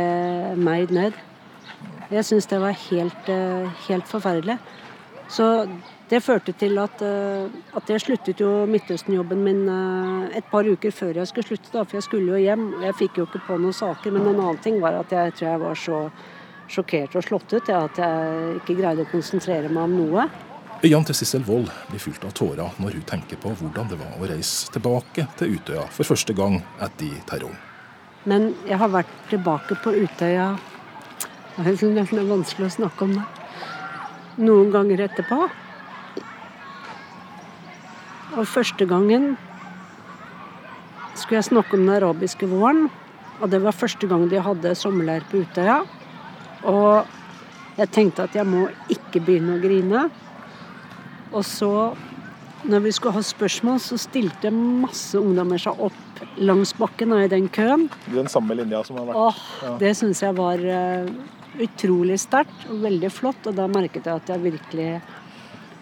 meid 0.59 0.91
ned. 0.95 1.15
Jeg 2.11 2.27
syns 2.27 2.49
det 2.51 2.59
var 2.61 2.75
helt, 2.89 3.29
eh, 3.31 3.69
helt 3.87 4.05
forferdelig. 4.09 4.59
Så 5.31 5.45
det 6.09 6.21
førte 6.21 6.53
til 6.53 6.77
at, 6.77 7.01
eh, 7.01 7.49
at 7.73 7.89
jeg 7.89 8.01
sluttet 8.03 8.41
jo 8.41 8.49
Midtøsten-jobben 8.69 9.41
min 9.41 9.63
eh, 9.69 10.37
et 10.37 10.47
par 10.51 10.67
uker 10.67 10.93
før 10.93 11.17
jeg 11.17 11.27
skulle 11.31 11.47
slutte, 11.47 11.71
da, 11.73 11.83
for 11.83 11.97
jeg 11.97 12.05
skulle 12.05 12.35
jo 12.35 12.41
hjem. 12.43 12.65
Jeg 12.85 12.97
fikk 12.99 13.19
jo 13.19 13.25
ikke 13.25 13.41
på 13.47 13.57
noen 13.57 13.73
saker, 13.73 14.13
men 14.13 14.27
en 14.29 14.39
annen 14.39 14.61
ting 14.61 14.77
var 14.83 14.99
at 14.99 15.13
jeg 15.15 15.33
tror 15.39 15.49
jeg 15.49 15.63
var 15.63 15.79
så 15.81 16.01
sjokkert 16.69 17.15
og 17.17 17.25
slått 17.25 17.53
ut 17.53 17.69
ja, 17.69 17.83
at 17.85 17.97
jeg 18.01 18.59
ikke 18.61 18.77
greide 18.79 19.05
å 19.05 19.09
konsentrere 19.09 19.69
meg 19.69 19.83
om 19.85 19.95
noe. 19.97 20.27
Øynene 20.83 21.07
til 21.07 21.17
Sissel 21.17 21.45
Wold 21.47 21.69
blir 21.89 22.01
fylt 22.01 22.25
av 22.27 22.33
tårer 22.37 22.81
når 22.81 22.97
hun 22.99 23.05
tenker 23.09 23.39
på 23.41 23.53
hvordan 23.57 23.89
det 23.89 23.97
var 23.97 24.17
å 24.19 24.29
reise 24.29 24.69
tilbake 24.73 25.25
til 25.39 25.55
Utøya 25.57 25.85
for 25.93 26.05
første 26.05 26.35
gang 26.37 26.59
etter 26.83 27.15
terroren. 27.29 27.57
Men 28.29 28.51
jeg 28.65 28.77
har 28.81 28.89
vært 28.93 29.11
tilbake 29.29 29.77
på 29.83 29.93
Utøya 29.93 30.55
Det 31.55 31.71
er 31.71 32.27
vanskelig 32.27 32.67
å 32.67 32.73
snakke 32.73 33.05
om 33.05 33.13
det. 33.15 33.25
Noen 34.37 34.71
ganger 34.73 35.05
etterpå. 35.05 35.45
Og 38.35 38.47
første 38.51 38.87
gangen 38.89 39.35
skulle 41.15 41.39
jeg 41.39 41.49
snakke 41.51 41.77
om 41.77 41.85
den 41.85 41.95
arabiske 41.95 42.49
våren. 42.51 42.89
Og 43.41 43.51
det 43.51 43.61
var 43.63 43.75
første 43.75 44.07
gang 44.07 44.27
de 44.31 44.41
hadde 44.43 44.75
sommerleir 44.75 45.23
på 45.29 45.43
Utøya. 45.43 45.81
Og 46.67 47.05
jeg 47.79 47.91
tenkte 47.95 48.25
at 48.27 48.35
jeg 48.35 48.47
må 48.47 48.67
ikke 48.91 49.21
begynne 49.23 49.55
å 49.57 49.63
grine. 49.63 50.05
Og 51.35 51.43
så, 51.47 51.71
når 52.63 52.83
vi 52.85 52.93
skulle 52.95 53.15
ha 53.17 53.23
spørsmål, 53.23 53.79
så 53.83 53.99
stilte 53.99 54.51
masse 54.55 55.19
ungdommer 55.19 55.59
seg 55.61 55.79
opp 55.87 56.01
langs 56.39 56.71
bakken 56.79 57.11
og 57.15 57.25
i 57.25 57.31
den 57.31 57.49
køen. 57.51 57.89
Den 58.07 58.31
samme 58.31 58.55
linja 58.55 58.83
som 58.87 58.99
har 58.99 59.09
vært 59.09 59.19
Åh, 59.19 59.41
Det 59.79 59.91
syns 59.99 60.23
jeg 60.23 60.35
var 60.37 60.59
uh, 60.63 61.09
utrolig 61.63 62.17
sterkt 62.21 62.65
og 62.69 62.81
veldig 62.83 63.11
flott. 63.13 63.45
Og 63.49 63.55
da 63.57 63.67
merket 63.71 64.07
jeg 64.07 64.21
at 64.21 64.33
jeg 64.33 64.43
virkelig 64.43 64.89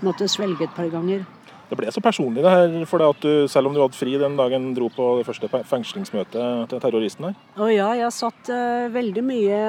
måtte 0.03 0.27
svelge 0.31 0.67
et 0.67 0.75
par 0.75 0.89
ganger. 0.91 1.23
Det 1.69 1.79
ble 1.79 1.89
så 1.89 2.03
personlig 2.03 2.43
det 2.43 2.51
her, 2.53 2.73
for 2.85 3.01
det 3.01 3.09
at 3.09 3.23
du, 3.23 3.31
selv 3.49 3.69
om 3.69 3.73
du 3.73 3.79
hadde 3.81 3.97
fri 3.97 4.11
den 4.21 4.35
dagen, 4.37 4.73
dro 4.77 4.91
på 4.93 5.07
det 5.17 5.25
første 5.25 5.47
fengslingsmøtet 5.69 6.67
til 6.69 6.81
terroristen 6.83 7.29
her? 7.29 7.37
Å 7.57 7.69
ja, 7.71 7.87
jeg 7.97 8.13
satt 8.13 8.51
uh, 8.53 8.91
veldig 8.93 9.23
mye 9.25 9.61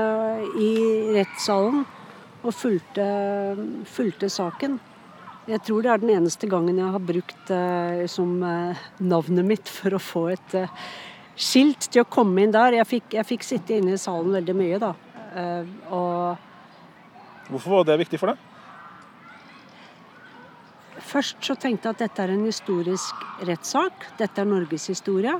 i 0.60 0.72
rettssalen 1.14 1.86
og 2.44 2.52
fulgte, 2.52 3.06
fulgte 3.88 4.28
saken. 4.28 4.76
Jeg 5.48 5.62
tror 5.64 5.84
det 5.84 5.92
er 5.94 6.02
den 6.02 6.12
eneste 6.18 6.48
gangen 6.50 6.76
jeg 6.80 6.92
har 6.92 7.08
brukt 7.08 7.54
uh, 7.54 8.04
som 8.10 8.36
uh, 8.44 8.84
navnet 9.00 9.48
mitt 9.54 9.72
for 9.72 9.96
å 9.96 10.02
få 10.02 10.26
et 10.34 10.58
skilt 11.40 11.88
til 11.88 12.04
å 12.04 12.10
komme 12.10 12.44
inn 12.44 12.52
der. 12.52 12.82
Jeg 12.82 12.90
fikk, 12.90 13.14
jeg 13.16 13.30
fikk, 13.32 13.48
sitte 13.48 13.78
inne 13.78 13.96
i 13.96 14.02
salen 14.02 14.34
veldig 14.34 14.60
mye, 14.60 14.82
da. 14.82 14.92
Og 15.34 16.50
Hvorfor 17.50 17.78
var 17.78 17.88
det 17.88 17.98
viktig 18.00 18.20
for 18.20 18.32
deg? 18.32 18.50
Først 21.04 21.42
så 21.44 21.56
tenkte 21.60 21.90
jeg 21.90 21.96
at 21.96 22.04
dette 22.06 22.22
er 22.24 22.32
en 22.32 22.46
historisk 22.46 23.24
rettssak. 23.44 24.06
Dette 24.16 24.40
er 24.40 24.48
Norges 24.48 24.86
historie. 24.88 25.34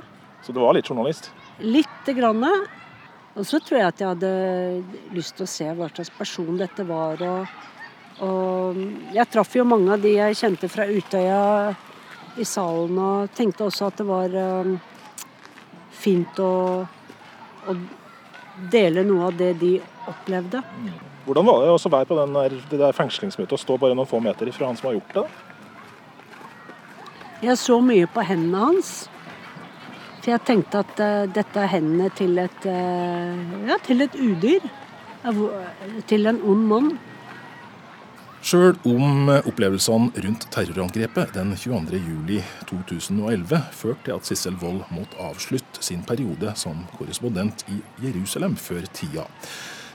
Så 0.45 0.53
du 0.53 0.59
var 0.61 0.77
litt 0.77 0.85
journalist? 0.85 1.31
Lite 1.63 2.13
grann. 2.13 2.43
Og 2.45 3.47
så 3.47 3.57
tror 3.63 3.79
jeg 3.79 3.89
at 3.89 4.03
jeg 4.03 4.11
hadde 4.11 5.15
lyst 5.15 5.33
til 5.39 5.47
å 5.47 5.49
se 5.49 5.71
hva 5.79 5.89
slags 5.89 6.13
person 6.19 6.59
dette 6.61 6.85
var. 6.85 7.23
og 7.25 7.73
og 8.23 8.77
jeg 9.11 9.27
traff 9.27 9.57
jo 9.57 9.65
mange 9.67 9.91
av 9.91 10.03
de 10.03 10.13
jeg 10.15 10.37
kjente 10.39 10.69
fra 10.71 10.85
Utøya 10.87 11.75
i 12.39 12.45
salen, 12.47 12.95
og 12.95 13.33
tenkte 13.35 13.67
også 13.67 13.89
at 13.89 13.99
det 13.99 14.05
var 14.07 14.37
um, 14.63 14.77
fint 15.91 16.39
å, 16.39 16.53
å, 17.67 17.75
dele 18.71 19.03
noe 19.07 19.29
av 19.29 19.37
det 19.37 19.53
de 19.59 19.73
opplevde. 20.09 20.61
Hvordan 21.25 21.47
var 21.47 21.63
det 21.63 21.73
å 21.73 21.91
være 21.91 22.07
på 22.09 22.17
der, 22.19 22.55
det 22.69 22.79
der 22.79 22.95
fengslingsmøtet 22.95 23.57
og 23.57 23.61
stå 23.61 23.77
bare 23.81 23.97
noen 23.97 24.09
få 24.09 24.21
meter 24.21 24.51
fra 24.53 24.69
han 24.69 24.77
som 24.77 24.91
har 24.91 24.99
gjort 24.99 25.17
det? 25.17 25.25
Jeg 27.45 27.57
så 27.59 27.79
mye 27.83 28.07
på 28.09 28.23
hendene 28.25 28.61
hans. 28.61 28.93
For 30.21 30.33
jeg 30.33 30.45
tenkte 30.47 30.81
at 30.81 31.01
uh, 31.01 31.25
dette 31.29 31.61
er 31.61 31.69
hendene 31.69 32.09
til 32.17 32.39
et, 32.41 32.63
uh, 32.65 33.65
ja, 33.67 33.77
til 33.85 34.05
et 34.05 34.15
udyr. 34.17 34.63
Til 36.09 36.29
en 36.29 36.39
ond 36.45 36.63
mann. 36.69 36.89
Sjøl 38.45 38.75
om 38.85 39.31
opplevelsene 39.39 40.21
rundt 40.21 40.43
terrorangrepet 40.53 41.31
den 41.33 41.55
22.07.2011 41.57 43.57
førte 43.73 44.05
til 44.05 44.13
at 44.13 44.27
Sissel 44.29 44.53
Wold 44.61 44.85
måtte 44.93 45.17
avslutte 45.17 45.81
sin 45.81 46.05
periode 46.05 46.53
som 46.53 46.85
korrespondent 46.93 47.65
i 47.73 47.81
Jerusalem 48.03 48.53
før 48.61 48.85
tida, 48.93 49.25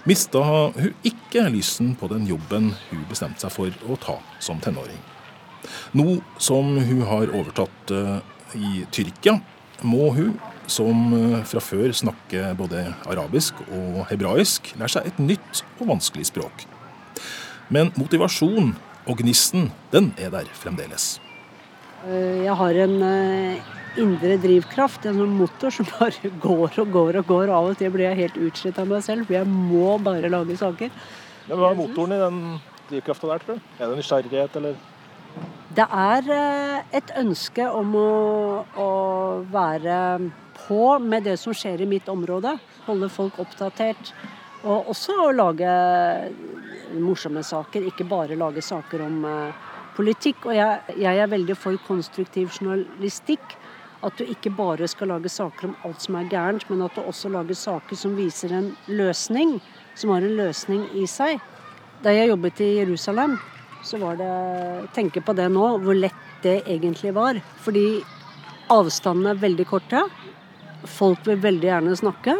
mista 0.02 0.42
hun 0.74 0.90
ikke 1.06 1.46
lysten 1.54 1.94
på 2.00 2.10
den 2.10 2.26
jobben 2.26 2.74
hun 2.88 3.04
bestemte 3.12 3.38
seg 3.44 3.54
for 3.54 3.70
å 3.86 3.94
ta 4.02 4.18
som 4.42 4.58
tenåring. 4.58 4.98
Nå 5.94 6.18
som 6.42 6.74
hun 6.74 7.06
har 7.06 7.30
overtatt 7.30 7.94
eh, 7.94 8.18
i 8.58 8.82
Tyrkia, 8.90 9.38
må 9.86 10.10
hun, 10.18 10.34
som 10.66 11.14
eh, 11.14 11.46
fra 11.46 11.62
før 11.62 11.94
snakker 11.94 12.58
både 12.58 12.82
arabisk 13.06 13.62
og 13.68 14.10
hebraisk, 14.10 14.74
lære 14.74 14.98
seg 14.98 15.06
et 15.12 15.22
nytt 15.22 15.62
og 15.78 15.94
vanskelig 15.94 16.26
språk. 16.34 16.66
Men 17.70 17.92
motivasjon 17.94 18.72
og 19.06 19.20
gnisten, 19.22 19.68
den 19.92 20.10
er 20.18 20.32
der 20.34 20.48
fremdeles. 20.58 21.20
Eh, 22.02 22.42
jeg 22.46 22.56
har 22.58 22.78
en 22.84 22.96
eh, 23.06 23.68
indre 24.00 24.38
drivkraft, 24.42 25.06
en 25.06 25.20
motor 25.36 25.70
som 25.74 25.86
bare 25.94 26.32
går 26.42 26.80
og 26.82 26.90
går 26.96 27.20
og 27.22 27.28
går. 27.30 27.52
Av 27.54 27.70
og 27.70 27.78
til 27.78 27.92
blir 27.94 28.08
jeg 28.08 28.22
helt 28.24 28.40
utslitt 28.48 28.80
av 28.82 28.90
meg 28.90 29.04
selv, 29.06 29.28
for 29.28 29.38
jeg 29.38 29.46
må 29.50 29.94
bare 30.02 30.32
lage 30.32 30.58
saker. 30.58 30.90
Men 31.46 31.62
Hva 31.62 31.70
er 31.70 31.78
motoren 31.78 32.16
i 32.16 32.20
den 32.24 32.42
drivkrafta 32.90 33.30
der, 33.30 33.44
tror 33.44 33.60
du? 33.60 33.70
Er 33.78 33.86
det 33.86 34.00
nysgjerrighet, 34.00 34.58
eller? 34.58 34.82
Det 35.70 35.86
er 35.86 36.34
eh, 36.34 36.98
et 36.98 37.14
ønske 37.22 37.70
om 37.70 37.94
å, 37.94 38.10
å 38.74 38.90
være 39.54 39.96
på 40.66 40.84
med 41.06 41.28
det 41.30 41.38
som 41.38 41.54
skjer 41.54 41.84
i 41.84 41.90
mitt 41.94 42.10
område. 42.10 42.56
Holde 42.88 43.10
folk 43.14 43.38
oppdatert. 43.38 44.10
Og 44.66 44.90
også 44.92 45.14
å 45.22 45.30
lage 45.32 45.70
morsomme 46.98 47.42
saker, 47.46 47.86
ikke 47.90 48.08
bare 48.08 48.38
lage 48.38 48.62
saker 48.64 49.04
om 49.06 49.24
uh, 49.24 49.68
politikk. 49.96 50.48
Og 50.48 50.56
jeg, 50.56 50.96
jeg, 50.98 51.18
er 51.18 51.30
veldig 51.30 51.56
for 51.58 51.78
konstruktiv 51.86 52.50
journalistikk. 52.56 53.56
At 54.00 54.16
du 54.16 54.24
ikke 54.24 54.52
bare 54.56 54.88
skal 54.88 55.10
lage 55.12 55.28
saker 55.28 55.68
om 55.68 55.74
alt 55.84 56.06
som 56.06 56.16
er 56.16 56.30
gærent, 56.32 56.64
men 56.70 56.86
at 56.86 56.94
du 56.96 57.02
også 57.04 57.28
lager 57.28 57.58
saker 57.58 57.98
som 58.00 58.14
viser 58.16 58.54
en 58.56 58.70
løsning. 58.88 59.58
Som 59.94 60.14
har 60.14 60.24
en 60.24 60.38
løsning 60.38 60.86
i 60.96 61.04
seg. 61.10 61.42
Da 62.00 62.14
jeg 62.16 62.30
jobbet 62.30 62.62
i 62.64 62.70
Jerusalem, 62.78 63.36
så 63.84 64.00
var 64.00 64.16
det 64.16 64.30
Tenke 64.96 65.20
på 65.20 65.34
det 65.36 65.50
nå, 65.52 65.66
hvor 65.84 65.96
lett 65.96 66.26
det 66.40 66.62
egentlig 66.64 67.12
var. 67.16 67.36
Fordi 67.60 68.00
avstandene 68.72 69.34
er 69.34 69.44
veldig 69.44 69.68
korte. 69.68 70.06
Folk 70.88 71.26
vil 71.28 71.42
veldig 71.42 71.68
gjerne 71.68 72.00
snakke. 72.00 72.38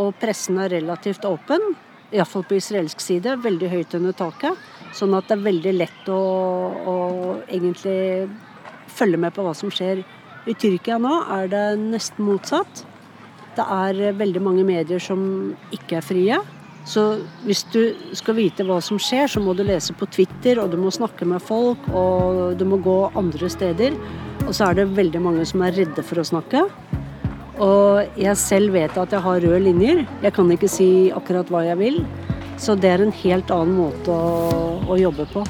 Og 0.00 0.14
pressen 0.22 0.56
er 0.62 0.72
relativt 0.78 1.26
åpen 1.28 1.74
iallfall 2.14 2.44
på 2.48 2.58
israelsk 2.58 3.02
side, 3.02 3.36
veldig 3.44 3.70
høyt 3.70 3.96
under 3.98 4.14
taket. 4.16 4.68
Sånn 4.96 5.14
at 5.14 5.28
det 5.28 5.36
er 5.38 5.46
veldig 5.46 5.74
lett 5.76 6.08
å, 6.10 6.20
å, 6.92 6.94
egentlig 7.46 8.28
følge 8.90 9.20
med 9.22 9.34
på 9.36 9.44
hva 9.46 9.54
som 9.56 9.70
skjer. 9.72 10.02
I 10.50 10.56
Tyrkia 10.58 10.98
nå 10.98 11.12
er 11.36 11.50
det 11.52 11.66
nesten 11.82 12.26
motsatt. 12.26 12.84
Det 13.56 13.66
er 13.66 14.16
veldig 14.18 14.42
mange 14.42 14.64
medier 14.66 15.02
som 15.02 15.20
ikke 15.74 16.00
er 16.00 16.06
frie. 16.06 16.40
Så 16.88 17.04
hvis 17.44 17.62
du 17.74 17.92
skal 18.16 18.38
vite 18.38 18.64
hva 18.66 18.80
som 18.82 18.98
skjer, 18.98 19.28
så 19.30 19.42
må 19.44 19.52
du 19.54 19.62
lese 19.66 19.94
på 19.94 20.08
Twitter, 20.10 20.58
og 20.62 20.72
du 20.72 20.78
må 20.80 20.90
snakke 20.94 21.28
med 21.28 21.42
folk, 21.44 21.84
og 21.92 22.56
du 22.58 22.64
må 22.66 22.80
gå 22.82 22.98
andre 23.18 23.50
steder. 23.52 23.98
Og 24.46 24.54
så 24.56 24.70
er 24.70 24.80
det 24.80 24.88
veldig 24.96 25.20
mange 25.22 25.44
som 25.46 25.62
er 25.66 25.76
redde 25.76 26.02
for 26.06 26.22
å 26.22 26.26
snakke. 26.26 26.64
Og 27.60 28.20
jeg 28.20 28.36
selv 28.40 28.72
vet 28.72 28.96
at 28.96 29.12
jeg 29.12 29.20
har 29.20 29.42
røde 29.44 29.62
linjer. 29.66 30.04
Jeg 30.24 30.32
kan 30.36 30.52
ikke 30.52 30.70
si 30.70 30.90
akkurat 31.12 31.50
hva 31.52 31.64
jeg 31.68 31.80
vil. 31.80 32.02
Så 32.60 32.76
det 32.76 32.92
er 32.92 33.04
en 33.04 33.16
helt 33.22 33.52
annen 33.52 33.76
måte 33.76 34.12
å, 34.12 34.78
å 34.88 35.00
jobbe 35.00 35.28
på. 35.32 35.44